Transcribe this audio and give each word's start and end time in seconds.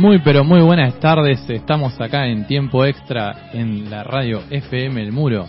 Muy 0.00 0.18
pero 0.20 0.44
muy 0.44 0.62
buenas 0.62 0.98
tardes, 0.98 1.44
estamos 1.50 2.00
acá 2.00 2.26
en 2.26 2.46
tiempo 2.46 2.86
extra 2.86 3.50
en 3.52 3.90
la 3.90 4.02
radio 4.02 4.40
FM 4.48 5.02
El 5.02 5.12
Muro, 5.12 5.46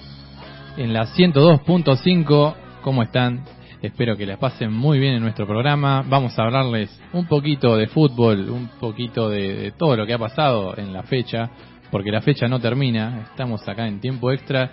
en 0.76 0.92
la 0.92 1.06
102.5, 1.06 2.56
¿cómo 2.82 3.02
están? 3.02 3.46
Espero 3.82 4.18
que 4.18 4.26
les 4.26 4.38
pasen 4.38 4.74
muy 4.74 5.00
bien 5.00 5.14
en 5.14 5.22
nuestro 5.22 5.48
programa, 5.48 6.04
vamos 6.06 6.38
a 6.38 6.44
hablarles 6.44 6.90
un 7.14 7.28
poquito 7.28 7.78
de 7.78 7.88
fútbol, 7.88 8.50
un 8.50 8.68
poquito 8.78 9.30
de, 9.30 9.72
todo 9.78 9.96
lo 9.96 10.06
que 10.06 10.16
ha 10.16 10.20
pasado 10.20 10.78
en 10.78 10.92
la 10.92 11.04
fecha, 11.04 11.50
porque 11.90 12.12
la 12.12 12.20
fecha 12.20 12.50
no 12.50 12.60
termina, 12.60 13.28
estamos 13.32 13.66
acá 13.70 13.88
en 13.88 14.02
tiempo 14.02 14.34
extra. 14.34 14.70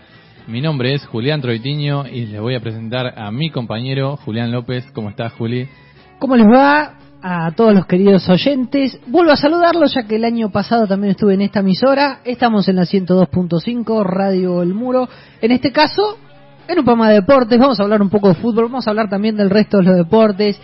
Mi 0.49 0.61
nombre 0.61 0.93
es 0.95 1.07
Julián 1.07 1.41
Troitiño 1.41 2.05
y 2.09 2.27
les 2.27 2.41
voy 2.41 2.57
a 2.57 2.61
presentar 2.61 3.17
a 3.17 3.31
mi 3.31 3.51
compañero 3.51 4.17
Julián 4.17 4.51
López. 4.51 4.91
¿Cómo 4.93 5.11
estás, 5.11 5.35
Juli? 5.35 5.69
¿Cómo 6.19 6.35
les 6.35 6.47
va? 6.47 6.99
A 7.23 7.51
todos 7.53 7.75
los 7.75 7.87
queridos 7.87 8.29
oyentes. 8.29 8.99
Vuelvo 9.07 9.33
a 9.33 9.37
saludarlos 9.37 9.95
ya 9.95 10.05
que 10.05 10.17
el 10.17 10.25
año 10.25 10.51
pasado 10.51 10.87
también 10.87 11.13
estuve 11.13 11.35
en 11.35 11.43
esta 11.43 11.61
emisora. 11.61 12.21
Estamos 12.25 12.69
en 12.69 12.77
la 12.77 12.83
102.5, 12.83 14.05
Radio 14.05 14.63
El 14.63 14.75
Muro. 14.75 15.09
En 15.41 15.51
este 15.51 15.73
caso, 15.73 16.19
en 16.67 16.79
un 16.79 16.85
programa 16.85 17.09
de 17.09 17.17
deportes, 17.17 17.59
vamos 17.59 17.81
a 17.81 17.83
hablar 17.83 18.03
un 18.03 18.11
poco 18.11 18.29
de 18.29 18.35
fútbol, 18.35 18.65
vamos 18.65 18.87
a 18.87 18.91
hablar 18.91 19.09
también 19.09 19.37
del 19.37 19.51
resto 19.51 19.79
de 19.79 19.85
los 19.85 19.97
deportes. 19.97 20.61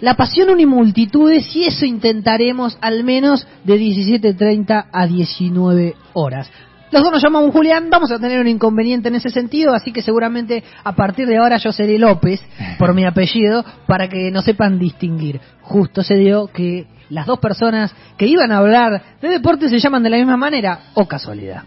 La 0.00 0.14
pasión 0.14 0.50
unimultitudes 0.50 1.54
y 1.54 1.64
eso 1.64 1.84
intentaremos 1.86 2.76
al 2.80 3.04
menos 3.04 3.46
de 3.64 3.78
17.30 3.78 4.86
a 4.90 5.06
19 5.06 5.94
horas. 6.14 6.50
Los 6.92 7.02
dos 7.02 7.12
nos 7.12 7.22
llamamos 7.22 7.52
Julián, 7.52 7.88
vamos 7.88 8.12
a 8.12 8.18
tener 8.18 8.38
un 8.38 8.48
inconveniente 8.48 9.08
en 9.08 9.14
ese 9.14 9.30
sentido, 9.30 9.72
así 9.72 9.92
que 9.92 10.02
seguramente 10.02 10.62
a 10.84 10.94
partir 10.94 11.26
de 11.26 11.38
ahora 11.38 11.56
yo 11.56 11.72
seré 11.72 11.98
López, 11.98 12.42
por 12.78 12.92
mi 12.92 13.06
apellido, 13.06 13.64
para 13.86 14.08
que 14.08 14.30
no 14.30 14.42
sepan 14.42 14.78
distinguir. 14.78 15.40
Justo 15.72 16.02
se 16.02 16.16
dio 16.16 16.48
que 16.48 16.86
las 17.08 17.26
dos 17.26 17.38
personas 17.38 17.94
que 18.18 18.26
iban 18.26 18.52
a 18.52 18.58
hablar 18.58 19.02
de 19.22 19.28
deporte 19.28 19.70
se 19.70 19.78
llaman 19.78 20.02
de 20.02 20.10
la 20.10 20.18
misma 20.18 20.36
manera, 20.36 20.90
o 20.92 21.08
casualidad. 21.08 21.62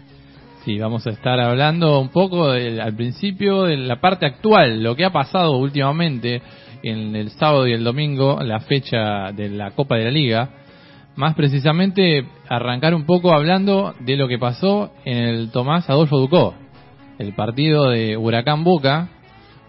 Sí, 0.64 0.78
vamos 0.78 1.04
a 1.08 1.10
estar 1.10 1.40
hablando 1.40 2.00
un 2.00 2.10
poco 2.10 2.50
al 2.50 2.94
principio 2.94 3.64
de 3.64 3.76
la 3.76 4.00
parte 4.00 4.24
actual, 4.24 4.80
lo 4.80 4.94
que 4.94 5.04
ha 5.04 5.12
pasado 5.12 5.56
últimamente 5.56 6.40
en 6.84 7.16
el 7.16 7.30
sábado 7.30 7.66
y 7.66 7.72
el 7.72 7.82
domingo, 7.82 8.38
la 8.44 8.60
fecha 8.60 9.32
de 9.32 9.48
la 9.48 9.72
Copa 9.72 9.96
de 9.96 10.04
la 10.04 10.10
Liga 10.12 10.50
más 11.16 11.34
precisamente 11.34 12.28
arrancar 12.48 12.94
un 12.94 13.06
poco 13.06 13.32
hablando 13.32 13.92
de 13.98 14.16
lo 14.16 14.28
que 14.28 14.38
pasó 14.38 14.92
en 15.04 15.16
el 15.16 15.50
Tomás 15.50 15.90
Adolfo 15.90 16.18
Ducó, 16.18 16.54
el 17.18 17.34
partido 17.34 17.90
de 17.90 18.16
Huracán 18.16 18.62
Boca, 18.62 19.08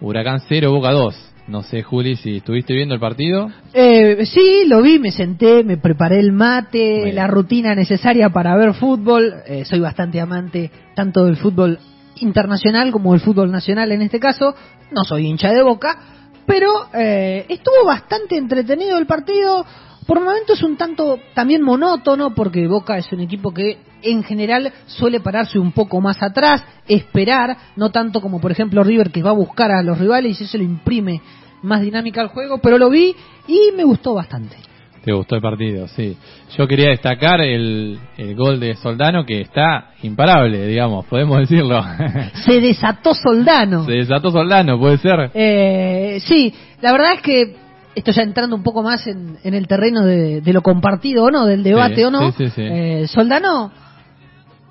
Huracán 0.00 0.42
0, 0.46 0.70
Boca 0.70 0.92
2. 0.92 1.27
No 1.48 1.62
sé, 1.62 1.82
Juli, 1.82 2.16
si 2.16 2.36
estuviste 2.36 2.74
viendo 2.74 2.94
el 2.94 3.00
partido. 3.00 3.50
Eh, 3.72 4.26
sí, 4.26 4.64
lo 4.66 4.82
vi, 4.82 4.98
me 4.98 5.10
senté, 5.10 5.64
me 5.64 5.78
preparé 5.78 6.20
el 6.20 6.30
mate, 6.30 7.10
la 7.14 7.26
rutina 7.26 7.74
necesaria 7.74 8.28
para 8.28 8.54
ver 8.54 8.74
fútbol. 8.74 9.34
Eh, 9.46 9.64
soy 9.64 9.80
bastante 9.80 10.20
amante 10.20 10.70
tanto 10.94 11.24
del 11.24 11.38
fútbol 11.38 11.78
internacional 12.16 12.92
como 12.92 13.12
del 13.12 13.22
fútbol 13.22 13.50
nacional 13.50 13.90
en 13.92 14.02
este 14.02 14.20
caso. 14.20 14.54
No 14.92 15.04
soy 15.04 15.26
hincha 15.26 15.50
de 15.50 15.62
boca, 15.62 15.98
pero 16.44 16.90
eh, 16.92 17.46
estuvo 17.48 17.86
bastante 17.86 18.36
entretenido 18.36 18.98
el 18.98 19.06
partido 19.06 19.64
por 20.08 20.20
momentos 20.24 20.56
es 20.56 20.64
un 20.64 20.78
tanto 20.78 21.20
también 21.34 21.60
monótono, 21.60 22.34
porque 22.34 22.66
Boca 22.66 22.96
es 22.96 23.12
un 23.12 23.20
equipo 23.20 23.52
que 23.52 23.76
en 24.00 24.22
general 24.22 24.72
suele 24.86 25.20
pararse 25.20 25.58
un 25.58 25.72
poco 25.72 26.00
más 26.00 26.22
atrás, 26.22 26.64
esperar, 26.88 27.54
no 27.76 27.90
tanto 27.90 28.22
como 28.22 28.40
por 28.40 28.50
ejemplo 28.50 28.82
River 28.82 29.10
que 29.10 29.22
va 29.22 29.30
a 29.30 29.34
buscar 29.34 29.70
a 29.70 29.82
los 29.82 29.98
rivales 29.98 30.40
y 30.40 30.44
eso 30.44 30.56
le 30.56 30.64
imprime 30.64 31.20
más 31.62 31.82
dinámica 31.82 32.22
al 32.22 32.28
juego, 32.28 32.56
pero 32.56 32.78
lo 32.78 32.88
vi 32.88 33.14
y 33.46 33.76
me 33.76 33.84
gustó 33.84 34.14
bastante. 34.14 34.56
Te 35.04 35.12
gustó 35.12 35.36
el 35.36 35.42
partido, 35.42 35.86
sí. 35.88 36.16
Yo 36.56 36.66
quería 36.66 36.88
destacar 36.88 37.42
el, 37.42 37.98
gol 38.34 38.58
de 38.60 38.76
Soldano 38.76 39.26
que 39.26 39.42
está 39.42 39.90
imparable, 40.02 40.68
digamos, 40.68 41.04
podemos 41.04 41.38
decirlo. 41.38 41.84
Se 42.46 42.62
desató 42.62 43.12
Soldano. 43.12 43.84
Se 43.84 43.92
desató 43.92 44.30
Soldano, 44.30 44.78
puede 44.78 44.96
ser. 44.96 45.30
Eh, 45.34 46.18
sí, 46.20 46.54
la 46.80 46.92
verdad 46.92 47.12
es 47.12 47.20
que 47.20 47.67
esto 47.94 48.12
ya 48.12 48.22
entrando 48.22 48.54
un 48.54 48.62
poco 48.62 48.82
más 48.82 49.06
en, 49.06 49.38
el 49.42 49.66
terreno 49.66 50.04
de, 50.04 50.42
lo 50.52 50.62
compartido 50.62 51.24
o 51.24 51.30
no, 51.30 51.46
del 51.46 51.62
debate 51.62 52.06
o 52.06 52.10
no, 52.10 52.32
eh, 52.38 53.06
Soldano 53.08 53.72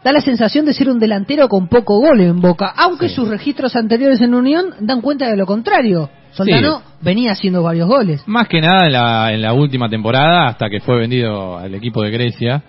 da 0.04 0.12
la 0.12 0.22
sensación 0.22 0.66
de 0.66 0.74
ser 0.74 0.90
un 0.90 1.00
delantero 1.00 1.50
con 1.50 1.68
poco 1.68 2.00
gol 2.00 2.22
en 2.22 2.40
Boca, 2.40 2.74
aunque 2.78 3.10
sus 3.10 3.28
registros 3.28 3.76
anteriores 3.76 4.22
en 4.22 4.34
Unión 4.34 4.68
dan 4.80 5.02
cuenta 5.02 5.28
de 5.28 5.36
lo 5.36 5.46
contrario. 5.46 6.10
Soldano 6.32 6.82
venía 7.02 7.32
haciendo 7.32 7.64
varios 7.64 7.88
goles. 7.88 8.24
Más 8.28 8.48
que 8.48 8.62
nada 8.62 8.86
en 8.86 8.94
la, 8.94 9.34
en 9.34 9.42
la 9.42 9.54
última 9.54 9.90
temporada, 9.90 10.48
hasta 10.48 10.70
que 10.70 10.80
fue 10.80 10.98
vendido 11.00 11.58
al 11.58 11.74
equipo 11.74 12.04
de 12.04 12.12
Grecia. 12.12 12.64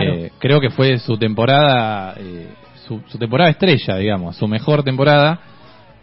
Eh, 0.00 0.30
creo 0.38 0.60
que 0.60 0.70
fue 0.70 0.98
su 0.98 1.16
temporada, 1.16 2.14
eh, 2.18 2.48
su, 2.86 3.00
su 3.08 3.18
temporada 3.18 3.50
estrella, 3.50 3.96
digamos, 3.96 4.36
su 4.36 4.46
mejor 4.46 4.82
temporada. 4.82 5.40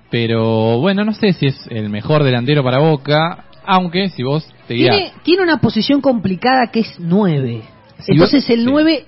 Pero 0.09 0.79
bueno, 0.79 1.05
no 1.05 1.13
sé 1.13 1.31
si 1.33 1.45
es 1.45 1.67
el 1.69 1.89
mejor 1.89 2.23
delantero 2.23 2.63
para 2.63 2.79
Boca 2.79 3.45
aunque 3.65 4.09
si 4.09 4.23
vos 4.23 4.47
te 4.67 4.75
tiene, 4.75 5.11
tiene 5.23 5.43
una 5.43 5.57
posición 5.57 6.01
complicada 6.01 6.67
que 6.71 6.81
es 6.81 6.95
9. 6.99 7.61
Entonces 8.07 8.49
el 8.49 8.65
9 8.65 9.05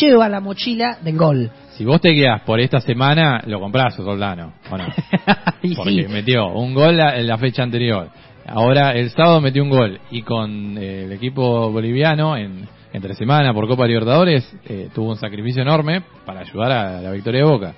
lleva 0.00 0.28
la 0.28 0.40
mochila 0.40 0.98
del 1.02 1.16
gol. 1.16 1.50
Si 1.76 1.84
vos 1.84 2.00
te 2.00 2.10
guías 2.10 2.40
por 2.42 2.58
esta 2.60 2.80
semana, 2.80 3.42
lo 3.46 3.60
comprás, 3.60 3.94
Soldano, 3.94 4.54
¿o 4.70 4.78
no? 4.78 4.86
Porque 5.76 6.08
metió 6.08 6.48
un 6.48 6.74
gol 6.74 6.98
en 6.98 7.26
la 7.26 7.36
fecha 7.36 7.62
anterior. 7.62 8.08
Ahora 8.46 8.92
el 8.92 9.10
sábado 9.10 9.40
metió 9.40 9.62
un 9.62 9.70
gol 9.70 10.00
y 10.10 10.22
con 10.22 10.78
eh, 10.78 11.04
el 11.04 11.12
equipo 11.12 11.70
boliviano 11.70 12.36
en 12.36 12.68
entre 12.92 13.14
semana 13.14 13.52
por 13.52 13.68
Copa 13.68 13.86
Libertadores 13.86 14.50
eh, 14.64 14.88
tuvo 14.94 15.10
un 15.10 15.18
sacrificio 15.18 15.60
enorme 15.60 16.02
para 16.24 16.40
ayudar 16.40 16.72
a 16.72 17.02
la 17.02 17.10
victoria 17.10 17.40
de 17.40 17.46
Boca. 17.46 17.74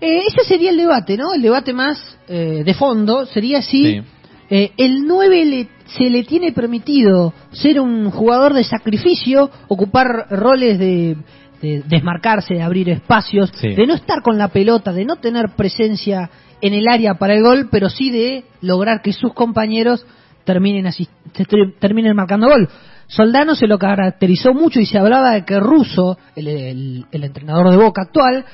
Eh, 0.00 0.22
ese 0.26 0.44
sería 0.44 0.70
el 0.70 0.78
debate, 0.78 1.18
¿no? 1.18 1.34
El 1.34 1.42
debate 1.42 1.74
más 1.74 2.18
de 2.26 2.74
fondo 2.74 3.26
sería 3.26 3.60
si 3.60 4.02
eh, 4.56 4.70
el 4.76 5.04
9 5.04 5.66
se 5.84 6.04
le 6.04 6.22
tiene 6.22 6.52
permitido 6.52 7.34
ser 7.50 7.80
un 7.80 8.08
jugador 8.12 8.54
de 8.54 8.62
sacrificio, 8.62 9.50
ocupar 9.66 10.28
roles 10.30 10.78
de, 10.78 11.16
desmarcarse, 11.60 12.54
de 12.54 12.62
abrir 12.62 12.88
espacios, 12.88 13.50
de 13.60 13.84
no 13.84 13.94
estar 13.94 14.22
con 14.22 14.38
la 14.38 14.46
pelota, 14.46 14.92
de 14.92 15.04
no 15.04 15.16
tener 15.16 15.56
presencia 15.56 16.30
en 16.60 16.72
el 16.72 16.86
área 16.86 17.14
para 17.14 17.34
el 17.34 17.42
gol, 17.42 17.68
pero 17.68 17.90
sí 17.90 18.10
de 18.10 18.44
lograr 18.60 19.02
que 19.02 19.12
sus 19.12 19.34
compañeros 19.34 20.06
terminen, 20.44 20.88
terminen 21.80 22.14
marcando 22.14 22.46
gol. 22.46 22.68
Soldano 23.08 23.56
se 23.56 23.66
lo 23.66 23.76
caracterizó 23.76 24.54
mucho 24.54 24.78
y 24.78 24.86
se 24.86 24.98
hablaba 24.98 25.32
de 25.32 25.44
que 25.44 25.58
Russo, 25.58 26.16
el, 26.36 27.06
entrenador 27.10 27.72
de 27.72 27.76
Boca 27.76 28.02
actual, 28.02 28.44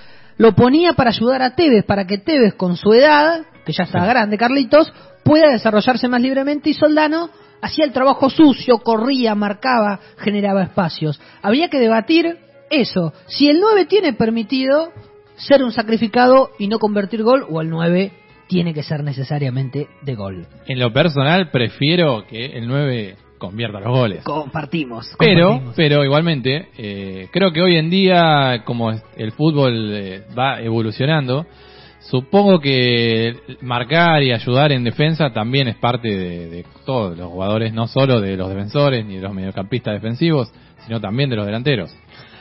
lo 0.40 0.54
ponía 0.54 0.94
para 0.94 1.10
ayudar 1.10 1.42
a 1.42 1.54
Tevez, 1.54 1.84
para 1.84 2.06
que 2.06 2.16
Tevez 2.16 2.54
con 2.54 2.74
su 2.74 2.94
edad, 2.94 3.42
que 3.66 3.74
ya 3.74 3.84
está 3.84 4.06
grande 4.06 4.38
Carlitos, 4.38 4.90
pueda 5.22 5.50
desarrollarse 5.50 6.08
más 6.08 6.22
libremente 6.22 6.70
y 6.70 6.72
Soldano 6.72 7.28
hacía 7.60 7.84
el 7.84 7.92
trabajo 7.92 8.30
sucio, 8.30 8.78
corría, 8.78 9.34
marcaba, 9.34 10.00
generaba 10.16 10.62
espacios. 10.62 11.20
Habría 11.42 11.68
que 11.68 11.78
debatir 11.78 12.38
eso, 12.70 13.12
si 13.26 13.48
el 13.48 13.60
9 13.60 13.84
tiene 13.84 14.14
permitido 14.14 14.90
ser 15.36 15.62
un 15.62 15.72
sacrificado 15.72 16.48
y 16.58 16.68
no 16.68 16.78
convertir 16.78 17.22
gol 17.22 17.44
o 17.50 17.60
el 17.60 17.68
9 17.68 18.10
tiene 18.46 18.72
que 18.72 18.82
ser 18.82 19.04
necesariamente 19.04 19.88
de 20.00 20.14
gol. 20.14 20.46
En 20.66 20.78
lo 20.78 20.90
personal 20.90 21.50
prefiero 21.50 22.24
que 22.26 22.46
el 22.46 22.66
9 22.66 23.16
convierta 23.40 23.80
los 23.80 23.88
goles. 23.88 24.22
Compartimos. 24.22 25.10
Pero, 25.18 25.72
pero 25.74 26.04
igualmente, 26.04 26.68
eh, 26.78 27.28
creo 27.32 27.52
que 27.52 27.60
hoy 27.60 27.76
en 27.76 27.90
día, 27.90 28.62
como 28.64 28.92
el 28.92 29.32
fútbol 29.32 29.90
eh, 29.92 30.22
va 30.38 30.60
evolucionando, 30.60 31.46
Supongo 32.02 32.58
que 32.60 33.36
marcar 33.60 34.22
y 34.22 34.32
ayudar 34.32 34.72
en 34.72 34.82
defensa 34.82 35.30
también 35.32 35.68
es 35.68 35.76
parte 35.76 36.08
de, 36.08 36.48
de, 36.48 36.64
todos 36.84 37.16
los 37.16 37.28
jugadores, 37.28 37.74
no 37.74 37.86
solo 37.86 38.20
de 38.20 38.36
los 38.36 38.48
defensores 38.48 39.04
ni 39.04 39.16
de 39.16 39.20
los 39.20 39.34
mediocampistas 39.34 39.94
defensivos, 39.94 40.50
sino 40.86 40.98
también 40.98 41.28
de 41.28 41.36
los 41.36 41.46
delanteros. 41.46 41.94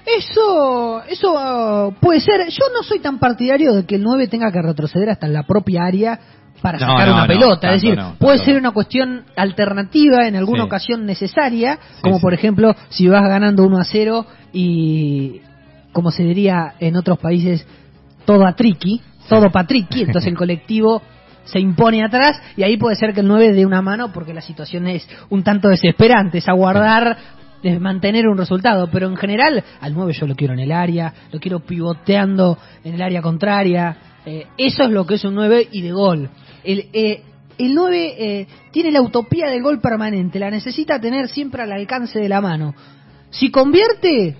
Eso, 0.06 1.04
eso 1.04 1.94
puede 2.00 2.20
ser. 2.20 2.48
Yo 2.50 2.66
no 2.74 2.84
soy 2.84 3.00
tan 3.00 3.20
partidario 3.20 3.74
de 3.74 3.86
que 3.86 3.96
el 3.96 4.04
9 4.04 4.28
tenga 4.28 4.52
que 4.52 4.62
retroceder 4.62 5.10
hasta 5.10 5.28
la 5.28 5.44
propia 5.44 5.84
área 5.84 6.20
para 6.62 6.80
sacar 6.80 7.12
una 7.12 7.28
pelota. 7.28 7.74
es 7.74 7.82
decir, 7.82 8.00
puede 8.18 8.40
ser 8.40 8.58
una 8.58 8.72
cuestión 8.72 9.24
alternativa, 9.36 10.28
en 10.28 10.36
alguna 10.36 10.64
ocasión 10.64 11.06
necesaria, 11.06 11.80
como 12.02 12.20
por 12.20 12.34
ejemplo 12.34 12.76
si 12.90 13.08
vas 13.08 13.28
ganando 13.28 13.64
1 13.64 13.78
a 13.78 13.84
0 13.84 14.26
y, 14.54 15.42
como 15.92 16.12
se 16.12 16.24
diría 16.24 16.74
en 16.80 16.96
otros 16.96 17.20
países, 17.20 17.66
todo 18.26 18.46
a 18.46 18.54
tricky, 18.54 19.02
todo 19.28 19.52
patricky, 19.52 20.02
entonces 20.02 20.28
el 20.28 20.38
colectivo 20.38 21.02
se 21.46 21.60
impone 21.60 22.04
atrás 22.04 22.40
y 22.56 22.64
ahí 22.64 22.78
puede 22.78 22.96
ser 22.96 23.14
que 23.14 23.22
el 23.22 23.28
9 23.28 23.54
dé 23.54 23.66
una 23.66 23.82
mano 23.82 24.12
porque 24.12 24.34
la 24.34 24.42
situación 24.42 24.88
es 24.88 25.08
un 25.30 25.44
tanto 25.44 25.70
desesperante, 25.70 26.40
es 26.40 26.48
aguardar 26.48 27.18
de 27.64 27.80
mantener 27.80 28.28
un 28.28 28.38
resultado, 28.38 28.90
pero 28.92 29.08
en 29.08 29.18
general 29.18 29.64
al 29.82 29.94
9 29.94 30.14
yo 30.14 30.28
lo 30.28 30.36
quiero 30.36 30.54
en 30.54 30.60
el 30.60 30.72
área, 30.72 31.14
lo 31.32 31.40
quiero 31.40 31.60
pivoteando 31.60 32.58
en 32.84 32.96
el 32.96 33.02
área 33.02 33.22
contraria, 33.22 33.98
eh, 34.26 34.48
eso 34.58 34.84
es 34.84 34.92
lo 34.92 35.06
que 35.06 35.16
es 35.16 35.26
un 35.26 35.36
9 35.36 35.70
y 35.72 35.82
de 35.82 35.92
gol. 35.92 36.30
El, 36.64 36.88
eh, 36.94 37.24
el 37.58 37.76
9 37.76 38.16
eh, 38.18 38.48
tiene 38.72 38.92
la 38.92 39.02
utopía 39.02 39.48
del 39.48 39.64
gol 39.64 39.80
permanente, 39.80 40.40
la 40.40 40.52
necesita 40.52 41.00
tener 41.00 41.28
siempre 41.30 41.64
al 41.64 41.72
alcance 41.72 42.20
de 42.20 42.30
la 42.30 42.42
mano. 42.42 42.74
Si 43.30 43.52
convierte, 43.52 44.38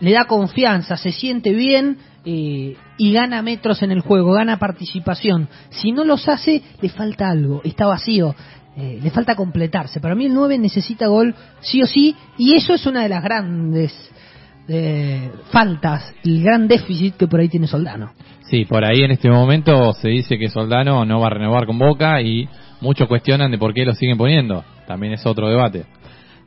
le 0.00 0.12
da 0.12 0.24
confianza, 0.24 0.96
se 0.96 1.12
siente 1.12 1.52
bien 1.52 1.98
y 2.22 2.76
gana 3.14 3.40
metros 3.40 3.82
en 3.82 3.92
el 3.92 4.00
juego, 4.00 4.32
gana 4.32 4.58
participación. 4.58 5.48
Si 5.70 5.90
no 5.90 6.04
los 6.04 6.28
hace, 6.28 6.62
le 6.80 6.90
falta 6.90 7.30
algo, 7.30 7.62
está 7.64 7.86
vacío. 7.86 8.34
Eh, 8.76 9.00
le 9.02 9.10
falta 9.10 9.34
completarse. 9.34 10.00
Para 10.00 10.14
mí 10.14 10.26
el 10.26 10.34
9 10.34 10.56
necesita 10.58 11.08
gol 11.08 11.34
sí 11.60 11.82
o 11.82 11.86
sí 11.86 12.14
y 12.38 12.54
eso 12.54 12.72
es 12.72 12.86
una 12.86 13.02
de 13.02 13.08
las 13.08 13.22
grandes 13.22 13.92
eh, 14.68 15.30
faltas, 15.50 16.14
el 16.24 16.42
gran 16.42 16.68
déficit 16.68 17.16
que 17.16 17.26
por 17.26 17.40
ahí 17.40 17.48
tiene 17.48 17.66
Soldano. 17.66 18.12
Sí, 18.50 18.64
por 18.64 18.84
ahí 18.84 19.02
en 19.02 19.12
este 19.12 19.30
momento 19.30 19.92
se 19.92 20.08
dice 20.08 20.36
que 20.36 20.48
Soldano 20.48 21.04
no 21.04 21.20
va 21.20 21.28
a 21.28 21.30
renovar 21.30 21.66
con 21.66 21.78
Boca 21.78 22.20
y 22.20 22.48
muchos 22.80 23.06
cuestionan 23.06 23.52
de 23.52 23.58
por 23.58 23.72
qué 23.72 23.84
lo 23.84 23.94
siguen 23.94 24.18
poniendo. 24.18 24.64
También 24.88 25.12
es 25.12 25.24
otro 25.24 25.48
debate. 25.48 25.84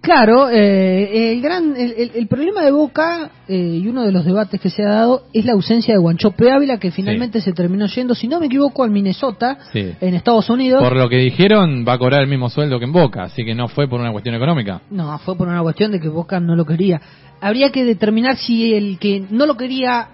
Claro, 0.01 0.49
eh, 0.49 1.31
el 1.31 1.41
gran 1.41 1.75
el, 1.77 2.27
problema 2.27 2.61
de 2.61 2.71
Boca 2.71 3.31
eh, 3.47 3.79
y 3.81 3.87
uno 3.87 4.03
de 4.03 4.11
los 4.11 4.25
debates 4.25 4.59
que 4.59 4.69
se 4.69 4.83
ha 4.83 4.89
dado 4.89 5.23
es 5.31 5.45
la 5.45 5.53
ausencia 5.53 5.93
de 5.93 5.99
Guanchope 6.01 6.51
Ávila 6.51 6.77
que 6.77 6.91
finalmente 6.91 7.39
se 7.39 7.53
terminó 7.53 7.85
yendo, 7.85 8.13
si 8.13 8.27
no 8.27 8.41
me 8.41 8.47
equivoco, 8.47 8.83
al 8.83 8.91
Minnesota 8.91 9.57
en 9.73 10.13
Estados 10.13 10.49
Unidos. 10.49 10.83
Por 10.83 10.97
lo 10.97 11.07
que 11.07 11.19
dijeron 11.19 11.85
va 11.87 11.93
a 11.93 11.97
cobrar 11.97 12.21
el 12.21 12.27
mismo 12.27 12.49
sueldo 12.49 12.79
que 12.79 12.85
en 12.85 12.91
Boca, 12.91 13.23
así 13.23 13.45
que 13.45 13.55
no 13.55 13.69
fue 13.69 13.87
por 13.87 14.01
una 14.01 14.11
cuestión 14.11 14.35
económica. 14.35 14.81
No, 14.91 15.17
fue 15.19 15.37
por 15.37 15.47
una 15.47 15.61
cuestión 15.61 15.93
de 15.93 16.01
que 16.01 16.09
Boca 16.09 16.41
no 16.41 16.57
lo 16.57 16.65
quería. 16.65 16.99
Habría 17.39 17.71
que 17.71 17.85
determinar 17.85 18.35
si 18.35 18.73
el 18.73 18.99
que 18.99 19.23
no 19.29 19.45
lo 19.45 19.55
quería 19.55 20.09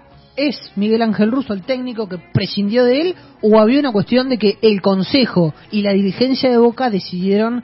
es 0.48 0.72
Miguel 0.76 1.02
Ángel 1.02 1.30
Russo, 1.30 1.52
el 1.52 1.62
técnico 1.62 2.08
que 2.08 2.18
prescindió 2.32 2.84
de 2.84 3.00
él, 3.00 3.14
o 3.42 3.58
había 3.58 3.80
una 3.80 3.92
cuestión 3.92 4.28
de 4.28 4.38
que 4.38 4.58
el 4.62 4.80
Consejo 4.80 5.54
y 5.70 5.82
la 5.82 5.92
dirigencia 5.92 6.50
de 6.50 6.58
Boca 6.58 6.90
decidieron 6.90 7.62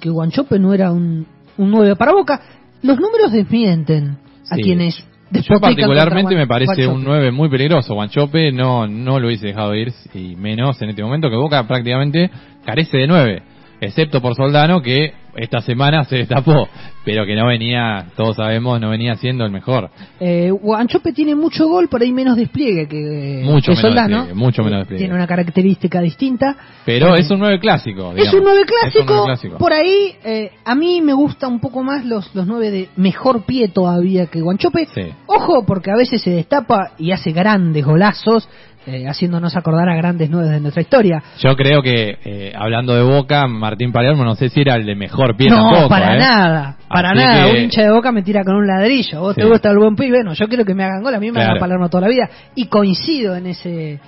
que 0.00 0.10
Guanchope 0.10 0.58
no 0.58 0.74
era 0.74 0.92
un 0.92 1.26
un 1.56 1.70
9 1.70 1.96
para 1.96 2.12
Boca. 2.12 2.40
Los 2.82 2.98
números 2.98 3.32
desmienten 3.32 4.18
a 4.50 4.56
quienes 4.56 5.06
yo 5.30 5.60
particularmente 5.60 6.34
me 6.36 6.46
parece 6.46 6.86
un 6.86 7.04
9 7.04 7.30
muy 7.30 7.48
peligroso. 7.48 7.94
Guanchope 7.94 8.52
no, 8.52 8.86
no 8.86 9.18
lo 9.18 9.28
hubiese 9.28 9.46
dejado 9.46 9.74
ir 9.74 9.92
y 10.12 10.36
menos 10.36 10.80
en 10.82 10.90
este 10.90 11.02
momento 11.02 11.30
que 11.30 11.36
Boca 11.36 11.66
prácticamente 11.66 12.30
carece 12.64 12.98
de 12.98 13.06
9 13.06 13.42
excepto 13.82 14.22
por 14.22 14.36
Soldano 14.36 14.80
que 14.80 15.12
esta 15.34 15.60
semana 15.62 16.04
se 16.04 16.16
destapó, 16.16 16.68
pero 17.04 17.24
que 17.24 17.34
no 17.34 17.46
venía, 17.46 18.06
todos 18.16 18.36
sabemos, 18.36 18.80
no 18.80 18.90
venía 18.90 19.16
siendo 19.16 19.44
el 19.44 19.50
mejor. 19.50 19.90
Eh, 20.20 20.52
Anchope 20.76 21.12
tiene 21.12 21.34
mucho 21.34 21.66
gol, 21.68 21.88
por 21.88 22.02
ahí 22.02 22.12
menos 22.12 22.36
despliegue 22.36 22.86
que, 22.86 23.42
mucho 23.44 23.74
Soldano. 23.74 24.28
mucho 24.34 24.62
menos 24.62 24.80
despliegue. 24.80 25.04
Tiene 25.04 25.14
una 25.14 25.26
característica 25.26 26.00
distinta. 26.00 26.56
Pero 26.84 27.16
es 27.16 27.30
un 27.30 27.40
9 27.40 27.58
clásico. 27.60 28.12
Es 28.14 28.32
un 28.32 28.44
9 28.44 28.62
clásico. 28.66 29.58
Por 29.58 29.72
ahí, 29.72 30.14
eh, 30.22 30.52
a 30.64 30.74
mí 30.74 31.00
me 31.00 31.14
gusta 31.14 31.48
un 31.48 31.60
poco 31.60 31.82
más 31.82 32.04
los, 32.04 32.32
los 32.34 32.46
9 32.46 32.70
de 32.70 32.88
mejor 32.96 33.44
pie 33.44 33.68
todavía 33.68 34.26
que 34.26 34.40
Guanchope. 34.40 34.86
Ojo, 35.26 35.64
porque 35.66 35.90
a 35.90 35.96
veces 35.96 36.22
se 36.22 36.30
destapa 36.30 36.92
y 36.98 37.10
hace 37.10 37.32
grandes 37.32 37.84
golazos 37.84 38.48
eh, 38.86 39.06
haciéndonos 39.06 39.56
acordar 39.56 39.88
a 39.88 39.94
grandes 39.94 40.28
nueve 40.28 40.48
de 40.48 40.60
nuestra 40.60 40.82
historia. 40.82 41.22
Yo 41.38 41.54
creo 41.54 41.82
que, 41.82 42.18
eh, 42.24 42.52
hablando 42.56 42.94
de 42.94 43.02
Boca, 43.02 43.46
Martín 43.46 43.92
Palermo 43.92 44.24
no 44.24 44.34
sé 44.34 44.48
si 44.48 44.60
era 44.60 44.74
el 44.74 44.84
de 44.84 44.96
mejor 44.96 45.36
pie 45.36 45.50
no, 45.50 45.88
para 45.88 46.16
¿eh? 46.16 46.18
nada, 46.18 46.76
para 46.88 47.14
nada. 47.14 47.46
Un 47.48 47.58
hincha 47.58 47.82
de 47.82 47.92
Boca 47.92 48.10
me 48.10 48.22
tira 48.22 48.42
con 48.42 48.56
un 48.56 48.66
ladrillo. 48.66 49.20
¿Vos 49.20 49.36
te 49.36 49.44
gusta 49.44 49.70
el 49.70 49.78
buen 49.78 49.94
pibe? 49.94 50.24
No, 50.24 50.32
yo 50.34 50.48
quiero 50.48 50.64
que 50.64 50.74
me 50.74 50.82
hagan 50.82 51.02
gol, 51.02 51.14
a 51.14 51.20
mí 51.20 51.30
me 51.30 51.40
claro. 51.40 51.60
Palermo 51.60 51.88
toda 51.88 52.02
la 52.02 52.08
vida. 52.08 52.28
Y 52.54 52.66
coincido 52.66 53.36
en 53.36 53.46
ese, 53.46 54.00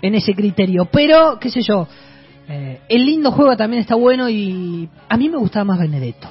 en 0.00 0.14
ese 0.14 0.34
criterio. 0.34 0.86
Pero, 0.86 1.38
qué 1.38 1.50
sé 1.50 1.60
yo, 1.60 1.86
el 2.48 3.04
lindo 3.04 3.32
juego 3.32 3.56
también 3.56 3.82
está 3.82 3.94
bueno 3.96 4.28
y 4.30 4.88
a 5.08 5.16
mí 5.16 5.28
me 5.28 5.36
gustaba 5.36 5.64
más 5.64 5.78
Benedetto. 5.78 6.28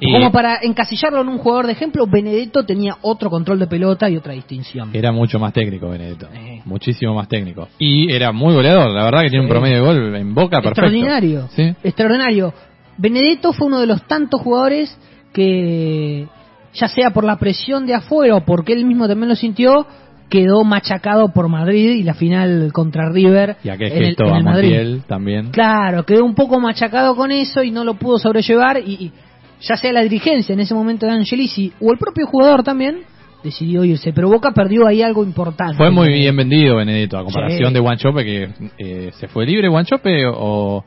Como 0.00 0.32
para 0.32 0.58
encasillarlo 0.62 1.20
en 1.20 1.28
un 1.28 1.38
jugador 1.38 1.66
de 1.66 1.72
ejemplo, 1.72 2.06
Benedetto 2.06 2.64
tenía 2.64 2.96
otro 3.02 3.30
control 3.30 3.58
de 3.58 3.66
pelota 3.66 4.08
y 4.08 4.16
otra 4.16 4.32
distinción. 4.32 4.90
Era 4.92 5.12
mucho 5.12 5.38
más 5.38 5.52
técnico 5.52 5.88
Benedetto, 5.88 6.28
muchísimo 6.64 7.14
más 7.14 7.28
técnico. 7.28 7.68
Y 7.78 8.10
era 8.12 8.32
muy 8.32 8.54
goleador, 8.54 8.90
la 8.90 9.04
verdad 9.04 9.22
que 9.22 9.30
tiene 9.30 9.44
un 9.44 9.50
promedio 9.50 9.76
de 9.76 9.82
gol 9.82 10.16
en 10.16 10.34
boca 10.34 10.60
perfecto. 10.62 10.86
Extraordinario, 10.86 11.48
extraordinario. 11.82 12.54
Benedetto 12.96 13.52
fue 13.52 13.68
uno 13.68 13.80
de 13.80 13.86
los 13.86 14.02
tantos 14.06 14.40
jugadores 14.42 14.96
que, 15.32 16.26
ya 16.74 16.88
sea 16.88 17.10
por 17.10 17.24
la 17.24 17.36
presión 17.36 17.86
de 17.86 17.94
afuera 17.94 18.36
o 18.36 18.44
porque 18.44 18.72
él 18.72 18.84
mismo 18.84 19.08
también 19.08 19.28
lo 19.28 19.36
sintió, 19.36 19.86
quedó 20.28 20.64
machacado 20.64 21.32
por 21.32 21.48
Madrid 21.48 21.90
y 21.90 22.02
la 22.02 22.14
final 22.14 22.70
contra 22.72 23.10
River. 23.10 23.56
Y 23.64 23.68
aquel 23.68 23.90
gesto 23.90 24.32
a 24.32 24.40
Madrid. 24.40 25.00
también. 25.06 25.50
Claro, 25.50 26.04
quedó 26.04 26.24
un 26.24 26.34
poco 26.34 26.60
machacado 26.60 27.16
con 27.16 27.32
eso 27.32 27.62
y 27.62 27.70
no 27.70 27.84
lo 27.84 27.94
pudo 27.94 28.18
sobrellevar 28.18 28.78
y 28.78 29.12
ya 29.60 29.76
sea 29.76 29.92
la 29.92 30.02
dirigencia 30.02 30.52
en 30.52 30.60
ese 30.60 30.74
momento 30.74 31.06
de 31.06 31.12
Angelici 31.12 31.72
o 31.80 31.92
el 31.92 31.98
propio 31.98 32.26
jugador 32.26 32.62
también, 32.62 33.02
decidió 33.42 33.84
irse. 33.84 34.12
Pero 34.12 34.28
Boca 34.28 34.52
perdió 34.52 34.86
ahí 34.86 35.02
algo 35.02 35.24
importante. 35.24 35.76
Fue 35.76 35.90
muy 35.90 36.08
bien 36.12 36.36
vendido 36.36 36.76
Benedetto, 36.76 37.18
a 37.18 37.24
comparación 37.24 37.72
de 37.72 37.80
Guanchope, 37.80 38.24
que 38.24 38.48
eh, 38.78 39.10
se 39.18 39.28
fue 39.28 39.46
libre 39.46 39.68
Guanchope 39.68 40.26
o 40.26 40.84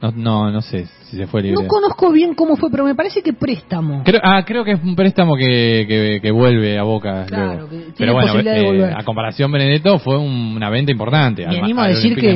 no, 0.00 0.12
no, 0.12 0.50
no 0.50 0.62
sé 0.62 0.86
si 1.04 1.16
se 1.16 1.26
fue 1.26 1.42
libre. 1.42 1.62
No 1.62 1.68
conozco 1.68 2.10
bien 2.10 2.34
cómo 2.34 2.56
fue, 2.56 2.70
pero 2.70 2.84
me 2.84 2.94
parece 2.94 3.22
que 3.22 3.34
préstamo. 3.34 4.02
Creo, 4.04 4.20
ah, 4.22 4.42
creo 4.46 4.64
que 4.64 4.72
es 4.72 4.82
un 4.82 4.96
préstamo 4.96 5.36
que, 5.36 6.20
que, 6.22 6.30
vuelve 6.30 6.78
a 6.78 6.84
Boca. 6.84 7.26
Claro, 7.26 7.68
pero 7.98 8.14
bueno, 8.14 8.40
eh, 8.40 8.94
a 8.96 9.02
comparación 9.04 9.52
Benedetto 9.52 9.98
fue 9.98 10.18
una 10.18 10.70
venta 10.70 10.90
importante. 10.90 11.46
Me 11.46 11.58
animo 11.58 11.82
a 11.82 11.88
decir 11.88 12.16
que 12.16 12.34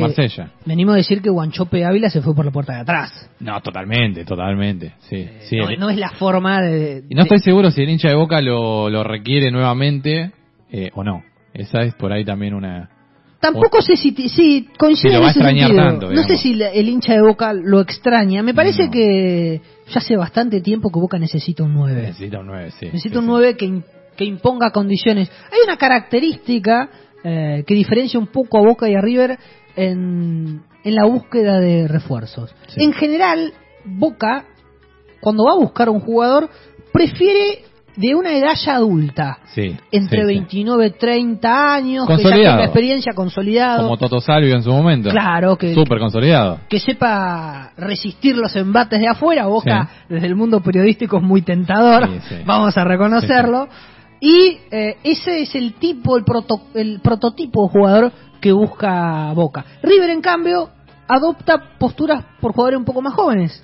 me 0.66 0.72
animo 0.72 0.92
a 0.92 0.96
decir 0.96 1.22
que 1.22 1.30
Guanchope 1.30 1.84
Ávila 1.84 2.10
se 2.10 2.20
fue 2.20 2.34
por 2.34 2.44
la 2.44 2.50
puerta 2.50 2.74
de 2.74 2.80
atrás. 2.80 3.30
No, 3.40 3.60
totalmente, 3.62 4.24
totalmente. 4.24 4.94
Sí, 5.08 5.16
eh, 5.16 5.38
sí. 5.48 5.56
No, 5.78 5.88
es 5.88 5.96
la 5.96 6.10
forma 6.10 6.60
de. 6.60 7.04
Y 7.08 7.14
no 7.14 7.22
estoy 7.22 7.38
seguro 7.38 7.70
si 7.70 7.82
el 7.82 7.88
hincha 7.88 8.08
de 8.08 8.14
Boca 8.14 8.42
lo, 8.42 8.90
lo 8.90 9.04
requiere 9.04 9.50
nuevamente 9.50 10.32
eh, 10.70 10.90
o 10.94 11.02
no. 11.02 11.22
Esa 11.54 11.82
es 11.82 11.94
por 11.94 12.12
ahí 12.12 12.24
también 12.24 12.52
una 12.52 12.90
Tampoco 13.44 13.82
sé 13.82 13.96
si, 13.96 14.12
si 14.28 14.68
coincide 14.78 15.18
no 15.18 16.22
sé 16.22 16.36
si 16.36 16.52
el 16.62 16.88
hincha 16.88 17.12
de 17.12 17.20
Boca 17.20 17.52
lo 17.52 17.80
extraña. 17.80 18.42
Me 18.42 18.54
parece 18.54 18.88
que 18.90 19.60
ya 19.86 19.98
hace 19.98 20.16
bastante 20.16 20.60
tiempo 20.60 20.90
que 20.90 20.98
Boca 20.98 21.18
necesita 21.18 21.62
un 21.62 21.74
9. 21.74 22.02
Necesita 22.02 22.40
un 22.40 22.46
9, 22.46 22.70
sí. 22.70 22.86
Necesita 22.86 23.18
un 23.18 23.26
9 23.26 23.56
que, 23.56 23.82
que 24.16 24.24
imponga 24.24 24.70
condiciones. 24.70 25.30
Hay 25.52 25.58
una 25.64 25.76
característica 25.76 26.88
eh, 27.22 27.64
que 27.66 27.74
diferencia 27.74 28.18
un 28.18 28.28
poco 28.28 28.58
a 28.58 28.62
Boca 28.62 28.88
y 28.88 28.94
a 28.94 29.00
River 29.00 29.38
en, 29.76 30.62
en 30.82 30.94
la 30.94 31.04
búsqueda 31.04 31.60
de 31.60 31.86
refuerzos. 31.86 32.54
En 32.76 32.92
general, 32.92 33.52
Boca, 33.84 34.46
cuando 35.20 35.44
va 35.44 35.52
a 35.52 35.58
buscar 35.58 35.90
un 35.90 36.00
jugador, 36.00 36.48
prefiere 36.92 37.64
de 37.96 38.14
una 38.14 38.32
edad 38.36 38.54
ya 38.54 38.76
adulta, 38.76 39.38
sí, 39.54 39.76
entre 39.92 40.24
29 40.24 40.86
y 40.86 40.90
30 40.90 41.74
años, 41.74 42.06
que 42.06 42.22
ya 42.22 42.30
tenga 42.30 42.64
experiencia 42.64 43.12
consolidado. 43.14 43.84
Como 43.84 43.96
Toto 43.96 44.20
Salvio 44.20 44.54
en 44.54 44.62
su 44.62 44.70
momento. 44.70 45.10
Claro, 45.10 45.56
que. 45.56 45.74
Súper 45.74 45.98
consolidado. 45.98 46.60
Que 46.68 46.80
sepa 46.80 47.72
resistir 47.76 48.36
los 48.36 48.54
embates 48.56 48.98
de 49.00 49.08
afuera. 49.08 49.46
Boca, 49.46 49.88
desde 50.08 50.26
el 50.26 50.34
mundo 50.34 50.60
periodístico, 50.60 51.18
es 51.18 51.22
muy 51.22 51.42
tentador. 51.42 52.08
Vamos 52.44 52.76
a 52.76 52.84
reconocerlo. 52.84 53.68
Y 54.20 54.58
eh, 54.70 54.96
ese 55.04 55.42
es 55.42 55.54
el 55.54 55.74
tipo, 55.74 56.16
el, 56.16 56.24
proto, 56.24 56.62
el 56.74 57.00
prototipo 57.00 57.66
de 57.66 57.72
jugador 57.72 58.12
que 58.40 58.52
busca 58.52 59.32
Boca. 59.34 59.64
River, 59.82 60.10
en 60.10 60.20
cambio, 60.22 60.70
adopta 61.08 61.76
posturas 61.78 62.24
por 62.40 62.52
jugadores 62.52 62.78
un 62.78 62.84
poco 62.84 63.02
más 63.02 63.14
jóvenes. 63.14 63.62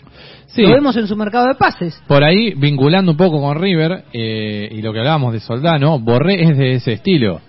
Lo 0.57 0.71
vemos 0.75 0.97
en 0.97 1.07
su 1.07 1.17
mercado 1.17 1.47
de 1.47 1.55
pases. 1.55 2.03
Por 2.07 2.25
ahí, 2.25 2.55
vinculando 2.55 3.13
un 3.13 3.17
poco 3.17 3.41
con 3.41 3.57
River, 3.61 4.05
eh, 4.13 4.69
y 4.73 4.83
lo 4.83 4.93
que 4.93 4.99
hablábamos 4.99 5.33
de 5.33 5.41
Soldano, 5.41 5.99
Borré 6.01 6.43
es 6.43 6.59
de 6.59 6.73
ese 6.73 6.93
estilo. 6.95 7.41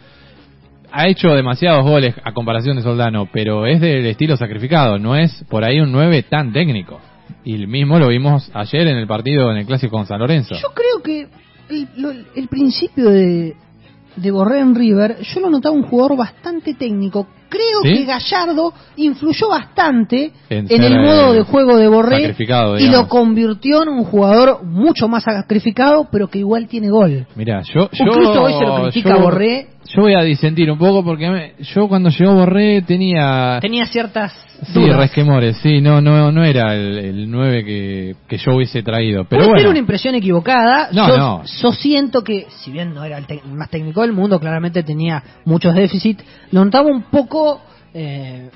ha 0.93 1.07
hecho 1.07 1.29
demasiados 1.29 1.83
goles 1.85 2.13
a 2.23 2.33
comparación 2.33 2.75
de 2.75 2.83
Soldano, 2.83 3.27
pero 3.31 3.65
es 3.65 3.79
del 3.79 4.05
estilo 4.05 4.35
sacrificado, 4.37 4.99
no 4.99 5.15
es 5.15 5.43
por 5.49 5.63
ahí 5.63 5.79
un 5.79 5.91
9 5.91 6.23
tan 6.23 6.51
técnico. 6.51 6.99
Y 7.45 7.55
el 7.55 7.67
mismo 7.67 7.97
lo 7.97 8.09
vimos 8.09 8.51
ayer 8.53 8.87
en 8.87 8.97
el 8.97 9.07
partido 9.07 9.51
en 9.51 9.57
el 9.57 9.65
clásico 9.65 9.95
con 9.97 10.05
San 10.05 10.19
Lorenzo. 10.19 10.53
Yo 10.55 10.67
creo 10.73 11.01
que 11.01 11.27
el, 11.73 11.87
lo- 11.97 12.11
el 12.35 12.47
principio 12.49 13.09
de, 13.09 13.55
de 14.17 14.31
Borré 14.31 14.59
en 14.59 14.75
River, 14.75 15.17
yo 15.21 15.39
lo 15.39 15.49
notaba 15.49 15.73
un 15.73 15.83
jugador 15.83 16.17
bastante 16.17 16.73
técnico. 16.75 17.25
Creo 17.51 17.81
¿Sí? 17.83 17.89
que 17.99 18.05
Gallardo 18.05 18.73
influyó 18.95 19.49
bastante 19.49 20.31
En 20.49 20.65
el 20.83 21.01
modo 21.01 21.33
eh, 21.33 21.37
de 21.37 21.43
juego 21.43 21.75
de 21.75 21.89
Borré 21.89 22.33
y 22.79 22.87
lo 22.87 23.09
convirtió 23.09 23.83
en 23.83 23.89
un 23.89 24.05
jugador 24.05 24.63
mucho 24.63 25.09
más 25.09 25.23
sacrificado, 25.25 26.07
pero 26.09 26.29
que 26.29 26.39
igual 26.39 26.67
tiene 26.69 26.89
gol. 26.89 27.27
Mira, 27.35 27.61
yo, 27.63 27.89
yo, 27.91 28.05
Incluso 28.05 28.41
hoy 28.43 28.53
se 28.53 28.65
lo 28.65 28.83
critica 28.83 29.15
yo- 29.17 29.21
Borré. 29.21 29.67
Yo 29.93 30.03
voy 30.03 30.13
a 30.13 30.21
disentir 30.21 30.71
un 30.71 30.77
poco 30.77 31.03
porque 31.03 31.29
me- 31.29 31.53
yo 31.73 31.89
cuando 31.89 32.09
llegó 32.09 32.33
Borré 32.35 32.83
tenía 32.83 33.57
Tenía 33.59 33.85
ciertas 33.87 34.31
sí 34.63 34.79
dudas. 34.79 34.95
resquemores, 34.95 35.57
sí, 35.57 35.81
no 35.81 35.99
no 36.01 36.31
no 36.31 36.43
era 36.45 36.75
el, 36.75 36.97
el 36.99 37.31
9 37.31 37.65
que, 37.65 38.15
que 38.27 38.37
yo 38.37 38.55
hubiese 38.55 38.83
traído, 38.83 39.25
pero 39.27 39.47
bueno. 39.49 39.71
una 39.71 39.79
impresión 39.79 40.13
equivocada. 40.15 40.89
No, 40.93 41.07
yo, 41.07 41.17
no. 41.17 41.43
yo 41.43 41.71
siento 41.73 42.23
que, 42.23 42.45
si 42.63 42.71
bien 42.71 42.93
no 42.93 43.03
era 43.03 43.17
el, 43.17 43.25
tec- 43.25 43.43
más 43.43 43.69
técnico 43.71 44.01
del 44.03 44.13
mundo, 44.13 44.39
claramente 44.39 44.83
tenía 44.83 45.21
muchos 45.45 45.73
déficits, 45.73 46.23
lo 46.51 46.63
notaba 46.63 46.87
un 46.87 47.01
poco... 47.41 47.61
eh, 47.93 48.49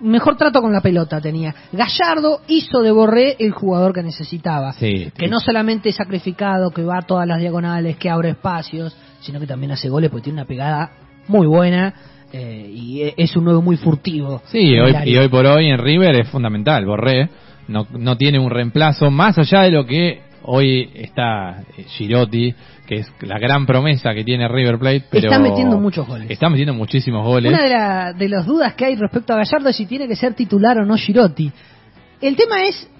mejor 0.00 0.36
trato 0.36 0.62
con 0.62 0.72
la 0.72 0.80
pelota 0.80 1.20
tenía. 1.20 1.54
Gallardo 1.72 2.40
hizo 2.48 2.80
de 2.80 2.90
Borré 2.90 3.36
el 3.38 3.52
jugador 3.52 3.92
que 3.92 4.02
necesitaba. 4.02 4.72
Sí, 4.72 5.10
que 5.14 5.26
sí. 5.26 5.30
no 5.30 5.38
solamente 5.40 5.90
es 5.90 5.96
sacrificado, 5.96 6.70
que 6.70 6.82
va 6.82 6.98
a 6.98 7.02
todas 7.02 7.26
las 7.28 7.38
diagonales, 7.38 7.96
que 7.96 8.08
abre 8.08 8.30
espacios, 8.30 8.96
sino 9.20 9.38
que 9.38 9.46
también 9.46 9.72
hace 9.72 9.88
goles 9.88 10.10
porque 10.10 10.24
tiene 10.24 10.40
una 10.40 10.48
pegada 10.48 10.90
muy 11.28 11.46
buena 11.46 11.92
eh, 12.32 12.70
y 12.72 13.02
e- 13.02 13.14
es 13.16 13.36
un 13.36 13.44
nuevo 13.44 13.60
muy 13.60 13.76
furtivo. 13.76 14.40
Sí, 14.46 14.78
hoy, 14.78 14.94
y 15.04 15.16
hoy 15.18 15.28
por 15.28 15.44
hoy 15.44 15.68
en 15.68 15.78
River 15.78 16.14
es 16.18 16.28
fundamental. 16.28 16.86
Borré 16.86 17.28
no, 17.68 17.86
no 17.92 18.16
tiene 18.16 18.38
un 18.38 18.50
reemplazo 18.50 19.10
más 19.10 19.36
allá 19.38 19.62
de 19.62 19.70
lo 19.70 19.84
que 19.84 20.22
hoy 20.44 20.90
está 20.94 21.62
eh, 21.76 21.84
Girotti, 21.88 22.54
que 22.86 22.96
es 22.96 23.12
la 23.22 23.38
gran 23.38 23.66
promesa 23.66 24.12
que 24.14 24.24
tiene 24.24 24.48
River 24.48 24.78
Plate. 24.78 25.04
Pero 25.10 25.28
Está 25.30 25.38
metiendo 25.38 25.78
muchos 25.78 26.06
goles. 26.06 26.30
Está 26.30 26.48
metiendo 26.48 26.74
muchísimos 26.74 27.24
goles. 27.24 27.52
Una 27.52 27.62
de, 27.62 27.68
la- 27.70 28.12
de 28.12 28.28
las 28.28 28.46
dudas 28.46 28.74
que 28.74 28.84
hay 28.86 28.96
respecto 28.96 29.32
a 29.32 29.36
Gallardo 29.36 29.68
es 29.68 29.76
si 29.76 29.86
tiene 29.86 30.08
que 30.08 30.16
ser 30.16 30.34
titular 30.34 30.78
o 30.78 30.84
no 30.84 30.96
Girotti. 30.96 31.50
El 32.20 32.36
tema 32.36 32.64
es, 32.64 32.90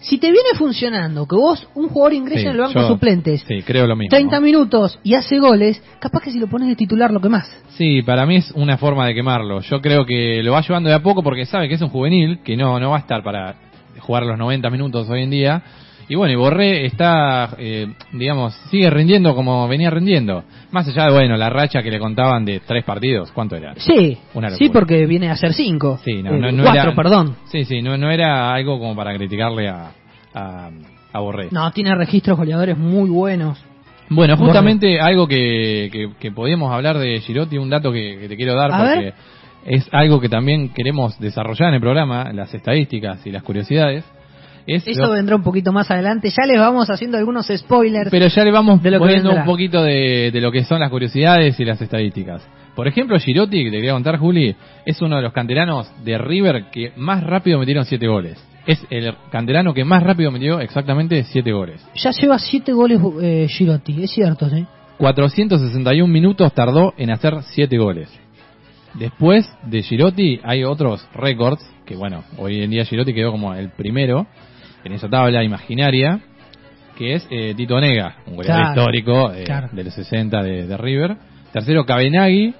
si 0.00 0.18
te 0.18 0.30
viene 0.30 0.50
funcionando, 0.56 1.26
que 1.26 1.34
vos, 1.34 1.66
un 1.74 1.88
jugador 1.88 2.12
ingresa 2.12 2.40
Sí, 2.40 2.46
en 2.46 2.52
el 2.52 2.58
banco 2.58 2.80
yo- 2.80 2.88
suplentes, 2.88 3.44
Sí, 3.48 3.62
creo 3.62 3.86
lo 3.86 3.96
mismo. 3.96 4.10
30 4.10 4.40
minutos 4.40 5.00
y 5.02 5.14
hace 5.14 5.38
goles, 5.38 5.82
capaz 5.98 6.20
que 6.22 6.30
si 6.30 6.38
lo 6.38 6.46
pones 6.46 6.68
de 6.68 6.76
titular 6.76 7.10
lo 7.10 7.20
que 7.20 7.28
más. 7.28 7.50
Sí, 7.70 8.02
para 8.02 8.24
mí 8.26 8.36
es 8.36 8.52
una 8.52 8.76
forma 8.76 9.06
de 9.06 9.14
quemarlo. 9.14 9.60
Yo 9.62 9.80
creo 9.80 10.04
que 10.06 10.42
lo 10.44 10.52
va 10.52 10.60
llevando 10.60 10.88
de 10.90 10.94
a 10.94 11.02
poco 11.02 11.22
porque 11.22 11.46
sabe 11.46 11.68
que 11.68 11.74
es 11.74 11.82
un 11.82 11.88
juvenil, 11.88 12.40
que 12.44 12.56
no, 12.56 12.78
no 12.78 12.90
va 12.90 12.96
a 12.96 13.00
estar 13.00 13.22
para 13.24 13.54
jugar 13.98 14.24
los 14.24 14.38
90 14.38 14.70
minutos 14.70 15.08
hoy 15.10 15.22
en 15.24 15.30
día. 15.30 15.62
Y 16.10 16.14
bueno, 16.14 16.32
y 16.32 16.36
Borré 16.36 16.86
está, 16.86 17.50
eh, 17.58 17.86
digamos, 18.12 18.54
sigue 18.70 18.88
rindiendo 18.88 19.34
como 19.34 19.68
venía 19.68 19.90
rindiendo. 19.90 20.42
Más 20.70 20.88
allá 20.88 21.04
de, 21.06 21.12
bueno, 21.12 21.36
la 21.36 21.50
racha 21.50 21.82
que 21.82 21.90
le 21.90 21.98
contaban 21.98 22.46
de 22.46 22.60
tres 22.60 22.82
partidos, 22.84 23.30
¿cuánto 23.32 23.56
era? 23.56 23.74
Sí, 23.76 24.16
Una 24.32 24.50
sí 24.50 24.70
porque 24.70 25.04
viene 25.06 25.28
a 25.28 25.36
ser 25.36 25.52
5. 25.52 26.00
Sí, 26.02 26.22
no, 26.22 26.32
no, 26.32 26.50
no 26.50 26.62
cuatro, 26.62 26.82
era, 26.82 26.94
perdón. 26.94 27.36
Sí, 27.52 27.64
sí, 27.66 27.82
no, 27.82 27.98
no 27.98 28.10
era 28.10 28.54
algo 28.54 28.78
como 28.78 28.96
para 28.96 29.14
criticarle 29.14 29.68
a, 29.68 29.90
a, 30.32 30.70
a 31.12 31.20
Borré. 31.20 31.48
No, 31.50 31.70
tiene 31.72 31.94
registros 31.94 32.38
goleadores 32.38 32.78
muy 32.78 33.10
buenos. 33.10 33.62
Bueno, 34.08 34.38
justamente 34.38 34.98
algo 35.00 35.26
que, 35.28 35.90
que, 35.92 36.10
que 36.18 36.32
podíamos 36.32 36.72
hablar 36.72 36.96
de 36.96 37.20
Girotti, 37.20 37.58
un 37.58 37.68
dato 37.68 37.92
que, 37.92 38.16
que 38.20 38.28
te 38.28 38.36
quiero 38.36 38.54
dar 38.54 38.72
A 38.72 38.78
porque 38.78 39.04
ver. 39.04 39.14
es 39.66 39.86
algo 39.92 40.18
que 40.20 40.30
también 40.30 40.70
queremos 40.70 41.20
desarrollar 41.20 41.68
en 41.68 41.74
el 41.74 41.80
programa, 41.82 42.32
las 42.32 42.54
estadísticas 42.54 43.26
y 43.26 43.30
las 43.30 43.42
curiosidades. 43.42 44.04
Es 44.68 44.86
Eso 44.86 45.00
lo- 45.06 45.10
vendrá 45.12 45.34
un 45.34 45.42
poquito 45.42 45.72
más 45.72 45.90
adelante. 45.90 46.28
Ya 46.28 46.46
les 46.46 46.58
vamos 46.60 46.88
haciendo 46.90 47.16
algunos 47.16 47.46
spoilers. 47.48 48.10
pero 48.10 48.28
ya 48.28 48.44
le 48.44 48.50
vamos 48.52 48.82
de 48.82 48.90
lo 48.90 48.98
poniendo 48.98 49.32
un 49.32 49.44
poquito 49.44 49.82
de, 49.82 50.30
de 50.30 50.40
lo 50.40 50.52
que 50.52 50.62
son 50.64 50.80
las 50.80 50.90
curiosidades 50.90 51.58
y 51.58 51.64
las 51.64 51.80
estadísticas. 51.80 52.46
Por 52.76 52.86
ejemplo, 52.86 53.18
Girotti, 53.18 53.64
que 53.64 53.70
te 53.70 53.76
quería 53.78 53.92
contar, 53.94 54.18
Juli, 54.18 54.54
es 54.86 55.00
uno 55.02 55.16
de 55.16 55.22
los 55.22 55.32
canteranos 55.32 55.90
de 56.04 56.16
River 56.18 56.66
que 56.70 56.92
más 56.96 57.24
rápido 57.24 57.58
metieron 57.58 57.84
siete 57.86 58.06
goles. 58.06 58.38
Es 58.66 58.86
el 58.90 59.14
canterano 59.32 59.72
que 59.72 59.84
más 59.84 60.02
rápido 60.02 60.30
metió 60.30 60.60
exactamente 60.60 61.22
siete 61.24 61.50
goles. 61.50 61.82
Ya 61.94 62.10
lleva 62.10 62.38
7 62.38 62.70
goles 62.74 63.00
eh, 63.22 63.46
Girotti, 63.48 64.02
es 64.04 64.10
cierto, 64.10 64.50
¿sí? 64.50 64.66
461 64.98 66.06
minutos 66.12 66.52
tardó 66.52 66.92
en 66.98 67.10
hacer 67.10 67.34
7 67.42 67.78
goles. 67.78 68.10
Después 68.94 69.50
de 69.64 69.82
Girotti 69.82 70.40
hay 70.42 70.64
otros 70.64 71.06
récords, 71.14 71.64
que 71.86 71.96
bueno, 71.96 72.24
hoy 72.36 72.62
en 72.62 72.70
día 72.70 72.84
Girotti 72.84 73.14
quedó 73.14 73.30
como 73.32 73.54
el 73.54 73.70
primero 73.70 74.26
en 74.84 74.92
esa 74.92 75.08
tabla 75.08 75.42
imaginaria, 75.44 76.20
que 76.96 77.14
es 77.14 77.26
eh, 77.30 77.54
Tito 77.56 77.80
Nega, 77.80 78.16
un 78.26 78.36
goleador 78.36 78.64
Claro, 78.64 78.80
histórico 78.80 79.32
eh, 79.32 79.44
claro. 79.44 79.68
de 79.72 79.84
los 79.84 79.94
60 79.94 80.42
de, 80.42 80.66
de 80.66 80.76
River. 80.76 81.16
Tercero 81.52 81.84
Cabenagui, 81.86 82.54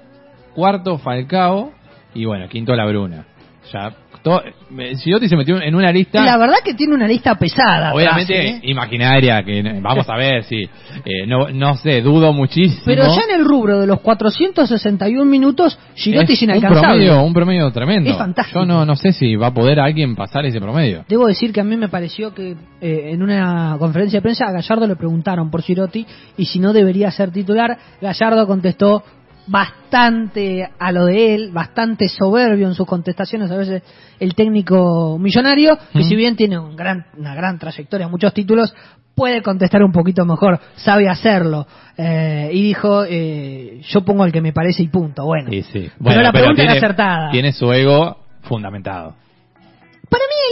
cuarto 0.55 0.97
Falcao 0.97 1.71
y 2.13 2.25
bueno, 2.25 2.47
quinto 2.47 2.75
La 2.75 2.85
Bruna. 2.85 3.25
Ya, 3.71 3.93
Girotti 4.23 5.29
se 5.29 5.35
metió 5.35 5.61
en 5.61 5.73
una 5.75 5.91
lista... 5.91 6.23
La 6.23 6.37
verdad 6.37 6.57
que 6.63 6.73
tiene 6.73 6.93
una 6.93 7.07
lista 7.07 7.35
pesada. 7.35 7.93
Obviamente 7.93 8.37
atrás, 8.37 8.61
¿eh? 8.63 8.69
imaginaria, 8.69 9.43
que 9.43 9.79
vamos 9.81 10.07
a 10.09 10.17
ver 10.17 10.43
si, 10.43 10.63
eh, 10.63 11.25
no, 11.25 11.49
no 11.49 11.75
sé, 11.77 12.01
dudo 12.01 12.33
muchísimo. 12.33 12.81
Pero 12.85 13.03
ya 13.07 13.21
en 13.29 13.39
el 13.39 13.45
rubro 13.45 13.79
de 13.79 13.87
los 13.87 14.01
461 14.01 15.25
minutos, 15.25 15.77
Girotti 15.95 16.33
es, 16.33 16.41
un 16.41 16.49
inalcanzable. 16.49 16.87
promedio, 16.87 17.23
un 17.23 17.33
promedio 17.33 17.71
tremendo. 17.71 18.09
Es 18.09 18.17
fantástico. 18.17 18.59
Yo 18.59 18.65
no, 18.65 18.85
no 18.85 18.95
sé 18.95 19.13
si 19.13 19.35
va 19.35 19.47
a 19.47 19.53
poder 19.53 19.79
alguien 19.79 20.15
pasar 20.15 20.45
ese 20.45 20.59
promedio. 20.59 21.05
Debo 21.07 21.27
decir 21.27 21.53
que 21.53 21.61
a 21.61 21.63
mí 21.63 21.77
me 21.77 21.89
pareció 21.89 22.33
que 22.33 22.55
eh, 22.81 23.11
en 23.11 23.23
una 23.23 23.75
conferencia 23.79 24.17
de 24.17 24.21
prensa 24.21 24.45
a 24.47 24.51
Gallardo 24.51 24.87
le 24.87 24.95
preguntaron 24.95 25.49
por 25.49 25.61
Girotti 25.61 26.05
y 26.37 26.45
si 26.45 26.59
no 26.59 26.73
debería 26.73 27.11
ser 27.11 27.31
titular. 27.31 27.77
Gallardo 28.01 28.45
contestó 28.45 29.03
bastante 29.49 30.69
a 30.79 30.91
lo 30.91 31.05
de 31.05 31.35
él, 31.35 31.51
bastante 31.51 32.07
soberbio 32.07 32.67
en 32.67 32.75
sus 32.75 32.85
contestaciones, 32.87 33.49
a 33.51 33.57
veces 33.57 33.83
el 34.19 34.35
técnico 34.35 35.17
millonario, 35.19 35.77
que 35.91 35.99
Mm. 35.99 36.03
si 36.03 36.15
bien 36.15 36.35
tiene 36.35 36.57
un 36.59 36.75
gran, 36.75 37.05
una 37.17 37.35
gran 37.35 37.57
trayectoria, 37.57 38.07
muchos 38.07 38.33
títulos, 38.33 38.73
puede 39.15 39.41
contestar 39.41 39.83
un 39.83 39.91
poquito 39.91 40.23
mejor, 40.25 40.59
sabe 40.75 41.09
hacerlo. 41.09 41.67
Eh, 41.97 42.49
y 42.53 42.61
dijo, 42.63 43.03
eh, 43.05 43.81
yo 43.83 44.01
pongo 44.05 44.23
el 44.25 44.31
que 44.31 44.41
me 44.41 44.53
parece 44.53 44.83
y 44.83 44.87
punto. 44.87 45.25
Bueno, 45.25 45.49
Sí, 45.51 45.63
sí. 45.63 45.89
pero 46.01 46.21
la 46.21 46.31
pregunta 46.31 46.55
tiene, 46.55 46.71
era 46.71 46.79
acertada. 46.79 47.31
Tiene 47.31 47.51
su 47.51 47.71
ego 47.73 48.17
fundamentado. 48.43 49.15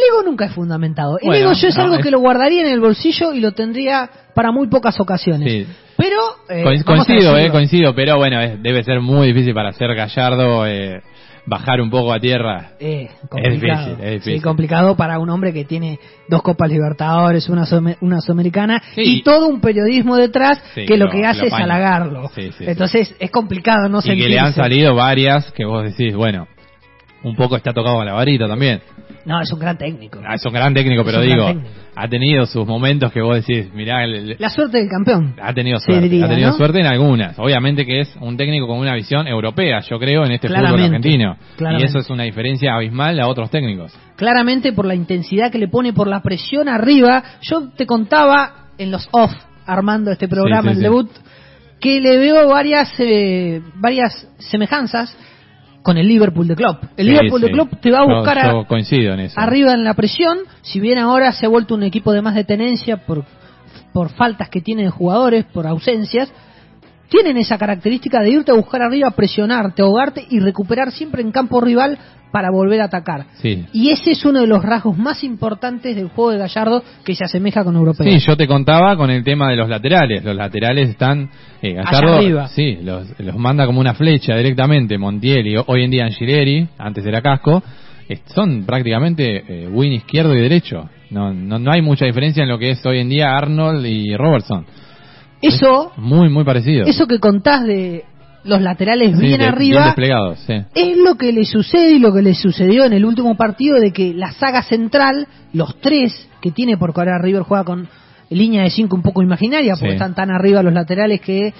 Ego 0.10 0.24
nunca 0.24 0.46
es 0.46 0.54
fundamentado. 0.54 1.18
El 1.20 1.28
Bueno, 1.28 1.46
ego 1.52 1.54
yo 1.54 1.68
es 1.68 1.78
no, 1.78 1.84
algo 1.84 1.96
es- 1.98 2.04
que 2.04 2.12
lo 2.12 2.20
guardaría 2.20 2.62
en 2.62 2.68
el 2.74 2.80
bolsillo 2.80 3.34
y 3.34 3.40
lo 3.40 3.52
tendría 3.54 4.10
para 4.34 4.52
muy 4.52 4.68
pocas 4.68 5.00
ocasiones. 5.00 5.52
Sí. 5.52 5.68
Pero 5.98 6.18
eh, 6.50 6.64
coincido, 6.86 7.38
eh, 7.38 7.50
coincido, 7.50 7.96
pero 7.96 8.18
bueno, 8.18 8.40
es- 8.42 8.62
debe 8.62 8.84
ser 8.84 9.00
muy 9.02 9.28
difícil 9.28 9.54
para 9.54 9.72
ser 9.74 9.94
Gallardo 9.96 10.68
eh, 10.68 11.02
bajar 11.50 11.80
un 11.82 11.90
poco 11.90 12.12
a 12.14 12.20
tierra. 12.20 12.72
Eh, 12.80 13.08
difícil, 13.32 13.96
es 14.02 14.12
difícil. 14.12 14.36
Sí, 14.36 14.42
complicado 14.42 14.96
para 14.98 15.18
un 15.18 15.30
hombre 15.30 15.54
que 15.54 15.64
tiene 15.66 15.98
dos 16.28 16.42
Copas 16.42 16.70
Libertadores, 16.70 17.48
una, 17.50 17.64
una 18.02 18.20
Sudamericana 18.22 18.84
Sí. 18.96 19.02
y 19.20 19.24
todo 19.24 19.48
un 19.48 19.60
periodismo 19.62 20.18
detrás 20.18 20.62
Sí, 20.76 20.86
que 20.86 20.98
lo, 20.98 21.10
que 21.10 21.20
lo 21.22 21.28
hace 21.30 21.48
es 21.48 21.54
halagarlo. 21.54 22.30
Entonces 22.60 23.16
es 23.18 23.32
complicado 23.32 23.88
no 23.90 24.00
y 24.00 24.02
que 24.04 24.16
le 24.16 24.38
han 24.40 24.54
sentirse. 24.54 24.62
salido 24.62 24.94
varias 24.94 25.52
que 25.54 25.66
vos 25.66 25.84
decís, 25.86 26.14
bueno, 26.16 26.48
un 27.24 27.36
poco 27.36 27.56
está 27.56 27.74
tocado 27.74 27.96
con 27.96 28.06
la 28.06 28.14
varita 28.14 28.48
también. 28.48 28.82
No, 29.28 29.42
es 29.42 29.52
un 29.52 29.60
gran 29.60 29.78
técnico. 29.78 30.20
Ah, 30.26 30.36
Es 30.36 30.46
un 30.46 30.54
gran 30.54 30.74
técnico, 30.74 31.04
pero 31.04 31.22
digo, 31.22 31.48
técnico. 31.48 31.70
ha 31.96 32.08
tenido 32.08 32.46
sus 32.46 32.66
momentos 32.66 33.12
que 33.12 33.22
vos 33.22 33.36
decís, 33.36 33.72
mirá, 33.74 34.04
el- 34.06 34.38
La 34.40 34.50
suerte 34.50 34.78
del 34.78 34.88
campeón. 34.90 35.36
ha 35.42 35.54
tenido 35.54 35.80
suerte, 35.80 36.02
diría, 36.08 36.26
ha 36.26 36.30
tenido 36.30 36.50
¿no? 36.52 36.56
suerte 36.58 36.80
en 36.80 36.86
algunas. 36.86 37.38
Obviamente 37.38 37.86
que 37.86 38.00
es 38.02 38.16
un 38.22 38.38
técnico 38.38 38.66
con 38.68 38.80
una 38.80 38.96
visión 38.96 39.28
europea, 39.28 39.82
yo 39.82 40.00
creo, 40.00 40.24
en 40.26 40.32
este 40.32 40.48
fútbol 40.48 40.62
Claramente, 40.62 40.96
argentino. 40.96 41.38
Y 41.54 41.58
claramente. 41.58 41.86
eso 41.88 42.00
es 42.00 42.10
una 42.10 42.24
diferencia 42.24 42.74
abismal 42.74 43.20
a 43.20 43.28
otros 43.28 43.50
técnicos. 43.52 43.94
claramente 44.16 44.72
por 44.74 44.86
la 44.86 44.96
intensidad 44.96 45.52
que 45.52 45.60
le 45.60 45.68
pone, 45.68 45.94
por 45.94 46.08
la 46.08 46.22
presión 46.22 46.70
arriba. 46.70 47.22
Yo 47.42 47.70
te 47.76 47.86
contaba 47.86 48.70
en 48.78 48.92
los 48.92 49.08
off, 49.12 49.32
armando 49.66 50.10
este 50.12 50.28
programa, 50.28 50.62
Sí, 50.62 50.68
sí, 50.70 50.72
el 50.72 50.78
sí. 50.78 50.84
debut, 50.84 51.10
que 51.80 52.00
le 52.02 52.18
veo 52.18 52.48
varias, 52.48 52.92
eh, 53.00 53.62
varias 53.76 54.28
semejanzas 54.40 55.16
con 55.88 55.98
el 55.98 56.06
Liverpool 56.06 56.46
de 56.50 56.56
Klopp. 56.58 56.84
El 56.98 57.06
Sí, 57.08 57.12
Liverpool 57.14 57.40
de. 57.40 57.50
Klopp 57.52 57.80
te 57.80 57.92
va 57.92 58.00
a 58.00 58.04
buscar 58.04 58.38
a- 58.40 58.66
coincido 58.66 59.14
en 59.14 59.22
eso. 59.22 59.40
arriba 59.40 59.72
en 59.72 59.86
la 59.86 59.94
presión, 59.94 60.40
si 60.62 60.82
bien 60.82 60.98
ahora 60.98 61.32
se 61.32 61.46
ha 61.46 61.50
vuelto 61.50 61.76
un 61.76 61.84
equipo 61.84 62.12
de 62.12 62.22
más 62.22 62.36
de 62.36 62.44
tenencia 62.44 62.98
por, 62.98 63.24
por 63.94 64.10
faltas 64.10 64.50
que 64.50 64.60
tiene 64.60 64.84
de 64.84 64.90
jugadores, 64.90 65.46
por 65.46 65.66
ausencias, 65.66 66.30
tienen 67.10 67.38
esa 67.38 67.58
característica 67.58 68.22
de 68.22 68.32
irte 68.32 68.52
a 68.52 68.56
buscar 68.56 68.82
arriba, 68.82 69.12
presionarte, 69.12 69.82
ahogarte 69.82 70.26
y 70.30 70.40
recuperar 70.40 70.92
siempre 70.92 71.22
en 71.22 71.32
campo 71.32 71.62
rival 71.62 71.98
para 72.32 72.52
volver 72.52 72.82
a 72.82 72.86
atacar. 72.86 73.26
Sí. 73.36 73.66
Y 73.74 73.92
ese 73.92 74.12
es 74.12 74.26
uno 74.26 74.42
de 74.42 74.48
los 74.48 74.62
rasgos 74.62 74.98
más 74.98 75.24
importantes 75.24 75.96
del 75.96 76.10
juego 76.10 76.32
de 76.32 76.38
Gallardo 76.38 76.84
que 77.04 77.16
se 77.16 77.24
asemeja 77.24 77.64
con 77.64 77.76
Europeo. 77.76 78.06
Sí, 78.06 78.20
yo 78.20 78.36
te 78.36 78.48
contaba 78.48 78.96
con 78.98 79.10
el 79.10 79.24
tema 79.24 79.50
de 79.50 79.56
los 79.56 79.70
laterales. 79.70 80.24
Los 80.24 80.36
laterales 80.36 80.90
están. 80.90 81.30
Eh, 81.62 81.74
Gallardo, 81.74 82.18
arriba. 82.18 82.48
Sí, 82.50 82.80
los, 82.84 83.20
los 83.20 83.36
manda 83.38 83.66
como 83.66 83.80
una 83.80 83.94
flecha 83.94 84.36
directamente. 84.36 84.98
Montiel 84.98 85.48
y 85.48 85.56
hoy 85.66 85.84
en 85.84 85.92
día 85.92 86.06
Angileri, 86.06 86.68
antes 86.78 87.06
era 87.06 87.22
Casco, 87.22 87.64
son 88.34 88.66
prácticamente 88.66 89.44
eh, 89.48 89.68
win 89.68 89.94
izquierdo 89.94 90.36
y 90.36 90.42
derecho. 90.42 90.90
No, 91.10 91.34
no, 91.34 91.58
no 91.58 91.72
hay 91.72 91.82
mucha 91.82 92.06
diferencia 92.06 92.44
en 92.44 92.50
lo 92.50 92.60
que 92.60 92.72
es 92.72 92.86
hoy 92.86 93.00
en 93.00 93.10
día 93.10 93.36
Arnold 93.38 93.86
y 93.86 94.16
Robertson. 94.16 94.66
Eso, 95.42 95.92
Muy, 95.98 96.30
muy 96.30 96.44
parecido. 96.44 96.86
eso 96.86 97.06
que 97.08 97.20
contás 97.20 97.64
de 97.64 98.04
los 98.44 98.62
laterales 98.62 99.16
Sí, 99.18 99.26
bien 99.26 99.40
de- 99.42 99.46
arriba, 99.48 99.94
sí. 100.48 100.54
es 100.74 100.98
lo 100.98 101.16
que 101.16 101.32
le 101.34 101.44
sucede 101.46 101.92
y 101.92 102.00
lo 102.00 102.14
que 102.14 102.22
le 102.22 102.34
sucedió 102.34 102.86
en 102.86 102.94
el 102.94 103.06
último 103.06 103.36
partido 103.36 103.78
de 103.80 103.92
que 103.92 104.14
la 104.14 104.32
saga 104.32 104.64
central, 104.64 105.28
los 105.54 105.80
tres 105.82 106.30
que 106.42 106.52
tiene, 106.52 106.78
porque 106.78 107.02
ahora 107.02 107.20
River 107.22 107.44
juega 107.44 107.64
con 107.66 107.88
línea 108.30 108.64
de 108.64 108.70
cinco 108.70 108.96
un 108.96 109.02
poco 109.04 109.22
imaginaria, 109.22 109.74
porque 109.74 109.90
Sí. 109.90 109.94
están 109.96 110.16
tan 110.16 110.32
arriba 110.32 110.64
los 110.64 110.74
laterales 110.74 111.22
que 111.22 111.54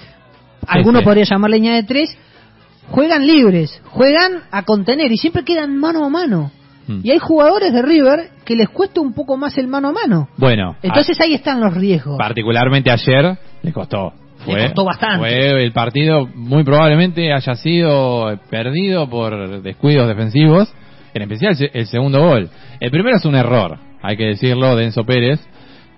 alguno 0.66 1.02
podría 1.02 1.24
llamar 1.24 1.50
línea 1.50 1.74
de 1.74 1.82
tres, 1.82 2.16
juegan 2.90 3.26
libres, 3.26 3.80
juegan 3.90 4.42
a 4.50 4.62
contener 4.62 5.12
y 5.12 5.18
siempre 5.18 5.44
quedan 5.44 5.76
mano 5.76 6.04
a 6.04 6.08
mano. 6.08 6.50
Mm. 6.86 7.00
Y 7.04 7.10
hay 7.10 7.18
jugadores 7.18 7.72
de 7.72 7.82
River 7.82 8.30
que 8.48 8.56
les 8.56 8.70
cuesta 8.70 9.02
un 9.02 9.12
poco 9.12 9.36
más 9.36 9.58
el 9.58 9.68
mano 9.68 9.88
a 9.88 9.92
mano. 9.92 10.28
Bueno, 10.38 10.74
Entonces 10.82 11.20
ahí 11.20 11.34
están 11.34 11.60
los 11.60 11.74
riesgos. 11.74 12.16
particularmente 12.16 12.90
ayer 12.90 13.36
le 13.62 13.72
costó. 13.74 14.14
Le 14.46 14.62
costó 14.68 14.84
bastante. 14.86 15.18
Fue 15.18 15.62
el 15.62 15.72
partido 15.72 16.26
muy 16.34 16.64
probablemente 16.64 17.30
haya 17.34 17.54
sido 17.56 18.38
perdido 18.48 19.10
por 19.10 19.60
descuidos 19.60 20.08
defensivos, 20.08 20.72
en 21.12 21.22
especial 21.22 21.54
el- 21.60 21.70
el 21.74 21.86
segundo 21.88 22.20
gol. 22.22 22.48
El 22.80 22.90
primero 22.90 23.16
es 23.18 23.24
un 23.26 23.34
error, 23.34 23.76
hay 24.00 24.16
que 24.16 24.24
decirlo, 24.24 24.76
de 24.76 24.84
Enzo 24.86 25.04
Pérez, 25.04 25.40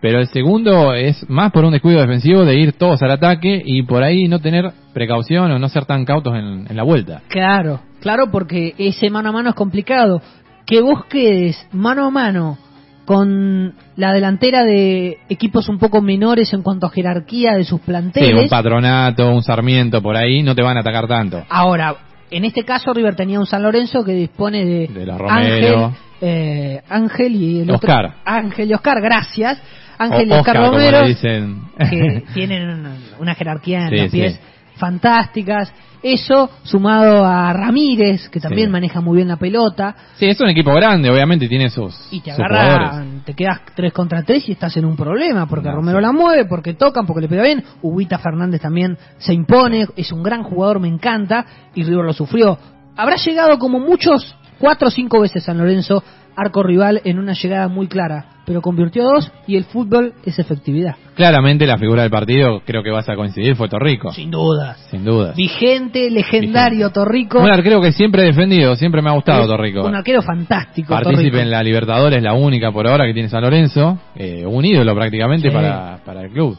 pero 0.01 0.19
el 0.19 0.27
segundo 0.29 0.95
es 0.95 1.29
más 1.29 1.53
por 1.53 1.65
un 1.65 1.73
descuido 1.73 2.01
defensivo 2.01 2.45
de 2.45 2.59
ir 2.59 2.73
todos 2.73 3.01
al 3.03 3.11
ataque 3.13 3.63
y 3.65 3.83
por 3.85 4.03
ahí 4.03 4.27
no 4.27 4.41
tener 4.41 4.73
precaución 4.95 5.53
o 5.53 5.59
no 5.61 5.69
ser 5.69 5.85
tan 5.85 6.05
cautos 6.05 6.35
en, 6.35 6.67
en 6.69 6.77
la 6.77 6.83
vuelta. 6.83 7.21
Claro, 7.29 7.81
claro, 8.01 8.31
porque 8.33 8.75
ese 8.79 9.11
mano 9.11 9.29
a 9.29 9.33
mano 9.33 9.51
es 9.51 9.55
complicado. 9.55 10.21
Que 10.71 10.81
vos 10.81 11.05
quedes 11.07 11.67
mano 11.73 12.07
a 12.07 12.11
mano 12.11 12.57
con 13.05 13.75
la 13.97 14.13
delantera 14.13 14.63
de 14.65 15.19
equipos 15.29 15.69
un 15.69 15.79
poco 15.79 16.01
menores 16.01 16.53
en 16.55 16.63
cuanto 16.63 16.87
a 16.87 16.91
jerarquía 16.91 17.55
de 17.55 17.65
sus 17.65 17.81
Sí, 17.81 17.83
un 17.83 17.87
planteles. 17.87 18.49
patronato, 18.51 19.29
un 19.31 19.43
sarmiento 19.43 20.01
por 20.01 20.17
ahí, 20.17 20.43
no 20.45 20.55
te 20.55 20.63
van 20.63 20.77
a 20.77 20.81
atacar 20.81 21.09
tanto. 21.09 21.45
Ahora, 21.49 21.97
en 22.31 22.45
este 22.45 22.65
caso 22.65 22.93
River 22.95 23.17
tenía 23.17 23.41
un 23.41 23.47
San 23.47 23.65
Lorenzo 23.65 24.05
que 24.05 24.13
dispone 24.13 24.65
de, 24.65 24.87
De 24.87 25.07
los 25.07 25.19
Romero. 25.19 25.87
Ángel, 25.87 25.99
eh, 26.21 26.83
Ángel 26.89 27.35
y 27.35 27.61
el 27.63 27.71
otro- 27.73 27.89
Oscar. 27.91 28.15
Ángel 28.25 28.71
y 28.71 28.75
Oscar, 28.75 29.01
gracias. 29.03 29.61
Ángel 29.99 30.29
y 30.29 30.33
Oscar, 30.33 30.57
Romero. 30.57 31.05
dicen. 31.07 31.63
que 31.91 32.23
tienen 32.33 32.87
una 33.19 33.35
jerarquía 33.35 33.89
en 33.89 33.89
Sí, 33.91 33.97
los 34.03 34.11
pies 34.13 34.33
sí. 34.35 34.41
Fantásticas. 34.81 35.73
Eso, 36.03 36.49
sumado 36.63 37.27
a 37.27 37.53
Ramírez, 37.53 38.31
que 38.31 38.41
también 38.41 38.69
Sí. 38.69 38.73
maneja 38.73 39.03
muy 39.03 39.17
bien 39.17 39.29
la 39.29 39.37
pelota, 39.37 39.95
Sí, 40.15 40.25
es 40.27 40.41
un 40.41 40.49
equipo 40.49 40.73
grande, 40.73 41.11
obviamente 41.11 41.47
tiene 41.47 41.69
sus, 41.69 41.95
y 42.11 42.21
te 42.21 42.33
agarra, 42.33 43.05
te 43.23 43.35
quedas 43.35 43.61
3 43.77 43.93
contra 43.93 44.23
3 44.23 44.49
y 44.49 44.53
estás 44.53 44.75
en 44.79 44.87
un 44.87 44.97
problema, 44.97 45.47
porque 45.47 45.69
No, 45.69 45.75
Romero 45.77 45.99
sí. 45.99 46.03
la 46.07 46.13
mueve, 46.13 46.47
porque 46.47 46.73
tocan, 46.73 47.05
porque 47.07 47.21
le 47.21 47.29
pega 47.29 47.43
bien. 47.43 47.63
Ubita 47.83 48.17
Fernández 48.19 48.63
también 48.63 48.97
se 49.19 49.35
impone, 49.35 49.89
es 49.95 50.11
un 50.11 50.23
gran 50.23 50.43
jugador, 50.43 50.81
me 50.81 50.89
encanta, 50.89 51.45
y 51.75 51.83
River 51.85 52.07
lo 52.07 52.13
sufrió. 52.15 52.57
Habrá 52.97 53.17
llegado 53.17 53.59
como 53.59 53.79
muchos, 53.79 54.35
cuatro 54.59 54.89
o 54.89 54.91
cinco 54.91 55.21
veces 55.21 55.45
San 55.45 55.59
Lorenzo, 55.59 56.03
arco 56.41 56.63
rival, 56.63 57.01
en 57.05 57.19
una 57.19 57.35
llegada 57.35 57.69
muy 57.69 57.87
clara, 57.87 58.25
pero 58.47 58.61
convirtió 58.63 59.05
dos 59.05 59.31
y 59.47 59.57
el 59.57 59.65
fútbol 59.65 60.15
es 60.25 60.39
efectividad. 60.39 60.97
Claramente 61.15 61.67
la 61.67 61.77
figura 61.79 62.03
del 62.03 62.11
partido, 62.11 62.63
creo 62.65 62.83
que 62.83 62.91
vas 62.91 63.09
a 63.09 63.15
coincidir, 63.15 63.55
fue 63.57 63.69
Torrico. 63.69 64.13
Sin 64.13 64.31
dudas. 64.31 64.79
Sin 64.91 65.05
duda. 65.05 65.35
Vigente, 65.37 66.11
legendario 66.11 66.79
Vigente. 66.89 66.95
Torrico. 66.95 67.39
Un 67.41 67.51
arquero 67.51 67.81
que 67.81 67.93
siempre 67.93 68.23
he 68.23 68.27
defendido, 68.27 68.75
siempre 68.75 69.03
me 69.03 69.11
ha 69.11 69.13
gustado 69.13 69.43
Es 69.43 69.49
Torrico. 69.49 69.85
Un 69.87 69.95
arquero 69.95 70.23
fantástico. 70.23 70.89
Partícipe 70.95 71.17
Torrico. 71.23 71.39
en 71.39 71.51
la 71.51 71.63
Libertadores, 71.63 72.23
la 72.23 72.33
única 72.33 72.73
por 72.73 72.87
ahora 72.87 73.05
que 73.07 73.13
tiene 73.15 73.29
San 73.29 73.43
Lorenzo. 73.43 73.99
eh, 74.17 74.45
un 74.47 74.65
ídolo 74.65 74.95
prácticamente 74.95 75.49
Sí. 75.49 75.55
para, 75.55 75.99
para 76.05 76.23
el 76.23 76.31
club. 76.31 76.57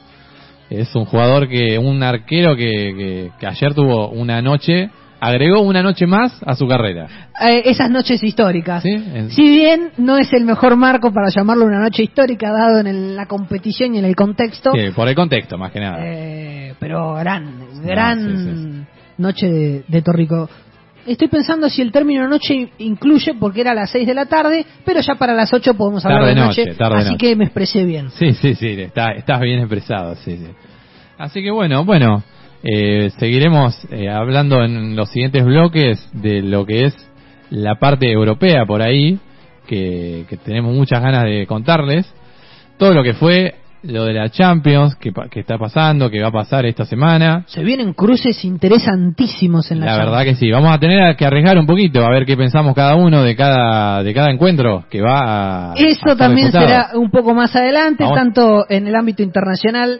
Es 0.70 0.96
un 0.96 1.04
jugador 1.06 1.50
que, 1.50 1.78
un 1.78 2.02
arquero 2.02 2.56
que, 2.56 2.66
que, 2.66 3.32
que 3.40 3.46
ayer 3.48 3.74
tuvo 3.74 4.10
una 4.10 4.42
noche, 4.42 4.90
agregó 5.22 5.62
una 5.62 5.82
noche 5.84 6.08
más 6.08 6.34
a 6.46 6.56
su 6.56 6.68
carrera. 6.68 7.30
Eh, 7.40 7.62
esas 7.66 7.90
noches 7.90 8.22
históricas. 8.24 8.82
¿Sí? 8.84 8.98
Si 9.30 9.42
bien 9.48 9.92
no 9.98 10.18
es 10.18 10.34
el 10.34 10.44
mejor 10.44 10.76
marco 10.76 11.14
para 11.14 11.30
llamarlo 11.30 11.66
una 11.66 11.80
noche 11.80 12.04
histórica, 12.04 12.52
dado 12.52 12.80
en 12.80 12.88
el- 12.88 13.16
la 13.16 13.28
competición 13.28 13.94
y 13.96 14.00
en 14.00 14.06
el 14.06 14.16
contexto, 14.16 14.72
Sí, 14.74 14.90
por 14.96 15.08
el 15.08 15.16
contexto, 15.16 15.58
más 15.58 15.72
que 15.72 15.80
nada. 15.80 16.00
eh, 16.02 16.74
pero 16.80 17.14
gran, 17.14 17.84
gran 17.84 18.20
sí, 18.20 18.86
noche 19.18 19.48
de, 19.48 19.84
de 19.88 20.02
Torrico. 20.02 20.50
Estoy 21.06 21.28
pensando 21.30 21.70
si 21.70 21.82
el 21.82 21.92
término 21.92 22.28
noche 22.28 22.70
incluye, 22.80 23.34
porque 23.40 23.62
era 23.62 23.72
a 23.72 23.76
las 23.76 23.90
6 23.92 24.06
de 24.08 24.14
la 24.14 24.26
tarde, 24.26 24.66
pero 24.86 25.02
ya 25.02 25.16
para 25.16 25.34
las 25.34 25.52
8 25.54 25.74
podemos 25.76 26.04
hablar 26.06 26.26
de 26.26 26.34
Tarde-noche, 26.36 26.66
noche, 26.66 26.78
tarde-noche. 26.78 27.08
así 27.10 27.18
que 27.18 27.36
me 27.36 27.46
expresé 27.46 27.86
bien. 27.86 28.10
Sí, 28.12 28.34
sí, 28.34 28.54
sí, 28.56 28.68
está, 28.82 29.12
estás 29.14 29.40
bien 29.42 29.60
expresado, 29.60 30.16
sí, 30.16 30.38
sí. 30.38 30.48
Así 31.18 31.42
que 31.44 31.50
bueno, 31.52 31.86
bueno, 31.86 32.24
eh, 32.64 33.12
seguiremos 33.18 33.76
eh, 33.92 34.10
hablando 34.10 34.64
en 34.64 34.96
los 34.96 35.10
siguientes 35.10 35.44
bloques 35.46 36.08
de 36.14 36.42
lo 36.42 36.66
que 36.66 36.86
es 36.86 36.96
la 37.50 37.76
parte 37.80 38.12
europea 38.12 38.66
por 38.66 38.82
ahí, 38.82 39.20
que, 39.68 40.26
que 40.30 40.38
tenemos 40.38 40.74
muchas 40.76 41.02
ganas 41.02 41.24
de 41.24 41.46
contarles. 41.48 42.12
Todo 42.78 42.94
lo 42.94 43.04
que 43.04 43.14
fue 43.14 43.56
lo 43.84 44.06
de 44.06 44.14
la 44.14 44.30
Champions, 44.30 44.96
que, 44.96 45.12
que 45.32 45.40
está 45.40 45.58
pasando, 45.58 46.10
que 46.12 46.22
va 46.22 46.28
a 46.28 46.32
pasar 46.32 46.66
esta 46.68 46.86
semana. 46.86 47.44
Se 47.48 47.64
vienen 47.64 47.94
cruces 47.94 48.46
interesantísimos 48.46 49.72
en 49.72 49.80
la, 49.80 49.86
La 49.88 49.92
Champions. 49.94 50.12
verdad 50.12 50.26
que 50.26 50.36
sí, 50.36 50.52
vamos 50.52 50.72
a 50.72 50.78
tener 50.80 51.16
que 51.16 51.26
arriesgar 51.26 51.58
un 51.58 51.66
poquito 51.66 52.06
a 52.06 52.12
ver 52.12 52.26
qué 52.26 52.38
pensamos 52.38 52.76
cada 52.76 52.96
uno 52.96 53.24
de 53.24 53.36
cada 53.36 54.04
de 54.04 54.14
cada 54.14 54.30
encuentro 54.32 54.86
que 54.90 55.02
va 55.02 55.72
a 55.72 55.74
Eso 55.76 56.16
también 56.16 56.48
disputado. 56.52 56.68
será 56.68 56.90
un 57.00 57.10
poco 57.10 57.34
más 57.34 57.56
adelante, 57.56 58.04
Vamos. 58.04 58.18
tanto 58.18 58.66
en 58.70 58.86
el 58.88 58.96
ámbito 58.96 59.24
internacional 59.24 60.00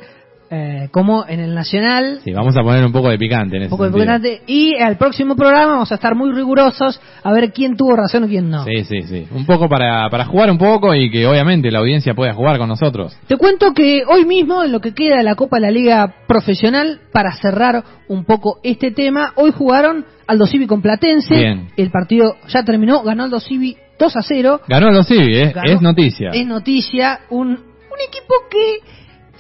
eh, 0.54 0.90
como 0.92 1.26
en 1.28 1.40
el 1.40 1.56
nacional. 1.56 2.20
Sí, 2.26 2.34
vamos 2.34 2.58
a 2.58 2.62
poner 2.62 2.86
un 2.86 2.92
poco 2.92 3.10
de 3.10 3.18
picante 3.18 3.56
en 3.56 3.64
Un 3.64 3.70
poco 3.70 3.90
de 3.90 3.98
picante. 3.98 4.42
Y 4.48 4.76
al 4.76 4.98
próximo 4.98 5.38
programa 5.38 5.74
vamos 5.74 5.92
a 5.94 5.96
estar 5.96 6.14
muy 6.14 6.34
rigurosos 6.34 7.00
a 7.24 7.32
ver 7.32 7.54
quién 7.54 7.78
tuvo 7.78 7.96
razón 7.96 8.26
o 8.26 8.28
quién 8.28 8.50
no. 8.50 8.66
Sí, 8.66 8.84
sí, 8.84 9.02
sí. 9.04 9.28
Un 9.32 9.46
poco 9.46 9.70
para, 9.70 10.10
para 10.10 10.26
jugar 10.26 10.52
un 10.52 10.58
poco 10.58 10.94
y 10.94 11.10
que 11.10 11.26
obviamente 11.26 11.72
la 11.72 11.80
audiencia 11.80 12.14
pueda 12.14 12.34
jugar 12.34 12.58
con 12.58 12.68
nosotros. 12.68 13.18
Te 13.28 13.38
cuento 13.38 13.74
que 13.74 14.04
hoy 14.06 14.26
mismo, 14.26 14.62
en 14.62 14.74
lo 14.74 14.82
que 14.82 14.94
queda 14.94 15.18
de 15.18 15.24
la 15.24 15.36
Copa 15.36 15.56
de 15.56 15.62
la 15.62 15.72
Liga 15.72 16.16
Profesional, 16.28 17.00
para 17.14 17.32
cerrar 17.32 17.84
un 18.10 18.26
poco 18.26 18.60
este 18.62 18.92
tema, 18.92 19.32
hoy 19.36 19.52
jugaron 19.52 20.06
Aldo 20.28 20.48
Civi 20.48 20.68
con 20.68 20.82
Platense. 20.82 21.34
Bien. 21.34 21.70
El 21.78 21.92
partido 21.92 22.36
ya 22.50 22.64
terminó, 22.64 23.04
ganó 23.04 23.24
Aldo 23.24 23.40
Civi 23.40 23.78
2 23.98 24.16
a 24.18 24.22
0. 24.22 24.62
Ganó 24.68 24.92
los 24.92 25.08
Civi, 25.08 25.38
¿eh? 25.38 25.54
Es 25.64 25.82
noticia. 25.82 26.32
Es 26.32 26.46
noticia, 26.46 27.22
un, 27.30 27.52
un 27.52 28.00
equipo 28.06 28.34
que 28.50 28.80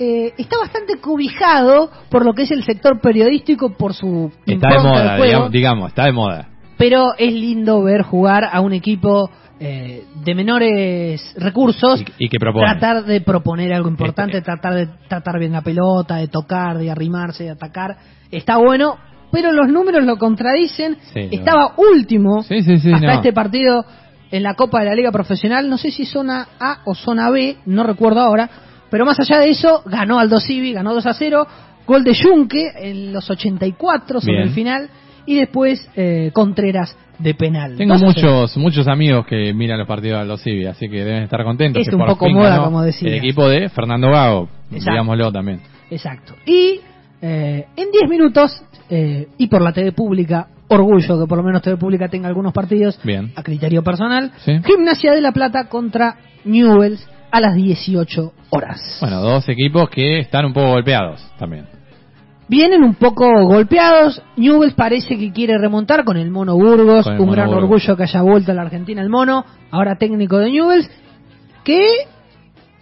eh, 0.04 0.34
está 0.38 0.58
bastante 0.58 1.00
cobijado 1.00 1.92
por 2.10 2.26
lo 2.26 2.34
que 2.34 2.44
es 2.44 2.52
el 2.52 2.64
sector 2.64 3.00
periodístico, 3.02 3.74
por 3.78 3.94
su 3.94 4.32
Está 4.48 4.70
de 4.70 4.80
moda, 4.80 5.16
digamos, 5.18 5.52
digamos, 5.52 5.90
está 5.90 6.06
de 6.06 6.12
moda. 6.12 6.48
pero 6.78 7.14
es 7.18 7.32
lindo 7.34 7.84
ver 7.84 8.02
jugar 8.02 8.44
a 8.52 8.62
un 8.62 8.74
equipo 8.74 9.30
eh, 9.60 10.06
de 10.26 10.34
menores 10.34 11.22
recursos 11.38 12.02
Y, 12.18 12.26
y 12.26 12.30
que 12.30 12.40
propone. 12.40 12.66
tratar 12.66 13.06
de 13.06 13.22
proponer 13.22 13.72
algo 13.74 13.90
importante, 13.90 14.38
Este- 14.38 14.46
tratar 14.46 14.74
de 14.74 14.88
tratar 15.08 15.38
bien 15.38 15.52
la 15.52 15.62
pelota, 15.62 16.16
de 16.16 16.28
tocar, 16.28 16.80
de 16.80 16.90
arrimarse, 16.90 17.44
de 17.44 17.52
atacar. 17.52 17.96
Está 18.32 18.58
bueno, 18.58 18.98
pero 19.32 19.52
los 19.52 19.68
números 19.70 20.04
lo 20.04 20.18
contradicen. 20.18 20.98
Sí, 21.14 21.28
Estaba 21.32 21.74
último 21.78 22.42
Sí, 22.44 22.64
sí, 22.64 22.80
sí, 22.80 22.92
hasta 22.92 23.06
no. 23.08 23.14
este 23.14 23.34
partido 23.34 23.86
en 24.32 24.42
la 24.42 24.56
Copa 24.56 24.80
de 24.80 24.86
la 24.86 24.96
Liga 24.96 25.12
Profesional. 25.12 25.70
No 25.70 25.78
sé 25.78 25.92
si 25.92 26.06
zona 26.06 26.48
A 26.60 26.80
o 26.86 26.96
zona 26.96 27.30
B, 27.30 27.58
no 27.68 27.84
recuerdo 27.84 28.20
ahora. 28.22 28.50
Pero 28.92 29.06
más 29.06 29.20
allá 29.20 29.40
de 29.40 29.50
eso, 29.50 29.82
ganó 29.86 30.20
Aldo 30.20 30.40
Civi, 30.40 30.74
ganó 30.74 30.94
2 30.94 31.06
a 31.08 31.14
0. 31.14 31.48
Gol 31.88 32.04
de 32.04 32.14
Junque 32.16 32.68
en 32.78 33.12
los 33.14 33.28
84 33.30 34.22
sobre 34.22 34.34
Bien. 34.36 34.48
el 34.50 34.54
final. 34.54 34.90
Y 35.26 35.38
después 35.38 35.88
eh, 35.96 36.30
Contreras 36.34 36.96
de 37.18 37.34
penal. 37.34 37.76
Tengo 37.78 37.94
2 37.94 38.04
a 38.04 38.14
0. 38.14 38.32
muchos 38.32 38.58
muchos 38.58 38.88
amigos 38.88 39.26
que 39.26 39.54
miran 39.54 39.80
los 39.80 39.88
partidos 39.88 40.20
de 40.22 40.26
los 40.28 40.42
Civi, 40.44 40.66
así 40.66 40.90
que 40.90 41.04
deben 41.04 41.24
estar 41.24 41.44
contentos. 41.44 41.82
Es 41.82 41.90
que 41.90 41.96
un 41.96 42.02
por 42.02 42.10
poco 42.10 42.26
fin 42.26 42.36
moda, 42.36 42.50
ganó 42.52 42.66
como 42.66 42.82
decías. 42.84 43.12
El 43.12 43.18
equipo 43.18 43.48
de 43.48 43.70
Fernando 43.70 44.10
Gago, 44.12 44.50
Exacto. 44.72 44.92
digámoslo 44.92 45.32
también. 45.32 45.62
Exacto. 45.90 46.34
Y 46.46 46.82
eh, 47.22 47.66
en 47.76 47.92
10 47.92 48.10
minutos, 48.10 48.64
eh, 48.90 49.28
y 49.38 49.48
por 49.48 49.62
la 49.62 49.72
TV 49.72 49.92
pública, 49.92 50.48
orgullo 50.68 51.20
que 51.20 51.28
por 51.28 51.38
lo 51.38 51.44
menos 51.44 51.62
TV 51.62 51.78
pública 51.78 52.08
tenga 52.08 52.28
algunos 52.28 52.52
partidos 52.54 53.00
Bien. 53.04 53.32
a 53.36 53.44
criterio 53.44 53.84
personal, 53.84 54.32
Sí. 54.44 54.54
Gimnasia 54.66 55.12
de 55.14 55.22
la 55.22 55.32
Plata 55.32 55.66
contra 55.70 56.16
Newells 56.46 57.08
a 57.32 57.40
las 57.40 57.56
18 57.56 58.34
horas. 58.50 58.98
Bueno, 59.00 59.22
dos 59.22 59.48
equipos 59.50 59.90
que 59.90 60.20
están 60.20 60.46
un 60.46 60.54
poco 60.54 60.70
golpeados 60.70 61.22
también. 61.38 61.66
Vienen 62.48 62.84
un 62.84 62.96
poco 62.96 63.26
golpeados. 63.46 64.22
Newell's 64.36 64.74
parece 64.74 65.18
que 65.18 65.32
quiere 65.32 65.58
remontar 65.58 66.04
con 66.04 66.18
el 66.18 66.30
Mono 66.30 66.56
Burgos. 66.56 67.08
un 67.08 67.32
gran 67.32 67.48
orgullo 67.48 67.96
que 67.96 68.04
haya 68.04 68.22
vuelto 68.22 68.52
a 68.52 68.56
la 68.56 68.64
Argentina 68.64 69.02
el 69.02 69.10
Mono. 69.10 69.46
Ahora 69.72 69.96
técnico 69.96 70.38
de 70.38 70.52
Newell's. 70.52 70.90
Que, 71.64 71.88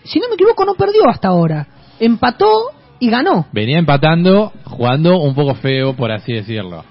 si 0.03 0.19
no 0.19 0.27
me 0.27 0.33
equivoco, 0.33 0.65
no 0.65 0.73
perdió 0.73 1.07
hasta 1.07 1.27
ahora. 1.27 1.67
Empató 1.99 2.71
y 2.99 3.11
ganó. 3.11 3.45
Venía 3.51 3.77
empatando, 3.77 4.51
jugando 4.63 5.19
un 5.19 5.35
poco 5.35 5.53
feo, 5.53 5.93
por 5.95 6.11
así 6.11 6.33
decirlo. 6.33 6.83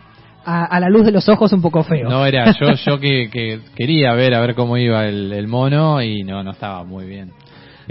A, 0.45 0.79
la 0.79 0.89
luz 0.89 1.05
de 1.05 1.13
los 1.13 1.29
ojos 1.29 1.53
un 1.53 1.61
poco 1.61 1.83
feo. 1.83 2.09
No, 2.09 2.25
era 2.25 2.53
yo, 2.53 2.73
yo 2.75 3.01
que, 3.01 3.61
quería 3.75 4.15
ver 4.15 4.35
a 4.35 4.41
ver 4.41 4.55
cómo 4.55 4.79
iba 4.79 5.05
el 5.05 5.49
mono 5.49 6.01
y 6.01 6.23
no, 6.23 6.45
no 6.45 6.53
estaba 6.53 6.85
muy 6.85 7.07
bien. 7.07 7.33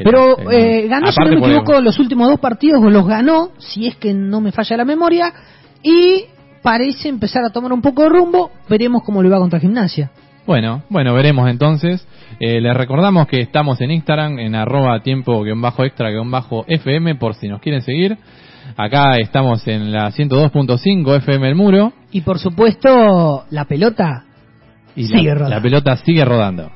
Pero 0.04 0.38
eh, 0.52 0.88
ganó, 0.88 1.12
si 1.12 1.20
no 1.20 1.30
me 1.30 1.38
equivoco, 1.38 1.82
los 1.82 1.98
últimos 2.00 2.30
dos 2.30 2.40
partidos 2.40 2.82
los 2.92 3.08
ganó, 3.08 3.50
si 3.58 3.88
es 3.88 3.96
que 3.96 4.14
no 4.14 4.42
me 4.42 4.52
falla 4.52 4.78
la 4.78 4.86
memoria, 4.86 5.34
y 5.82 6.26
parece 6.62 7.10
empezar 7.10 7.44
a 7.44 7.50
tomar 7.50 7.74
un 7.74 7.82
poco 7.82 8.04
de 8.04 8.10
rumbo. 8.10 8.52
Veremos 8.70 9.02
cómo 9.04 9.24
le 9.24 9.30
va 9.30 9.40
contra 9.40 9.60
Gimnasia. 9.60 10.12
Bueno, 10.46 10.84
bueno, 10.90 11.14
veremos 11.14 11.50
entonces. 11.50 12.06
Eh, 12.40 12.62
les 12.62 12.74
recordamos 12.76 13.28
que 13.28 13.42
estamos 13.42 13.82
en 13.82 13.92
Instagram, 13.92 14.40
en 14.40 14.56
arroba 14.56 15.02
tiempo-extra-fm, 15.02 17.16
por 17.16 17.36
si 17.36 17.50
nos 17.50 17.60
quieren 17.60 17.82
seguir. 17.82 18.18
Acá 18.76 19.18
estamos 19.18 19.68
en 19.68 19.92
la 19.92 20.12
102.5 20.12 21.18
FM 21.18 21.50
El 21.50 21.56
Muro. 21.56 21.92
Y 22.12 22.22
por 22.22 22.40
supuesto, 22.40 23.44
la 23.50 23.66
pelota 23.66 24.24
sigue 24.96 25.34
rodando. 25.34 25.56
La 25.56 25.62
pelota 25.62 25.98
sigue 25.98 26.24
rodando. 26.24 26.72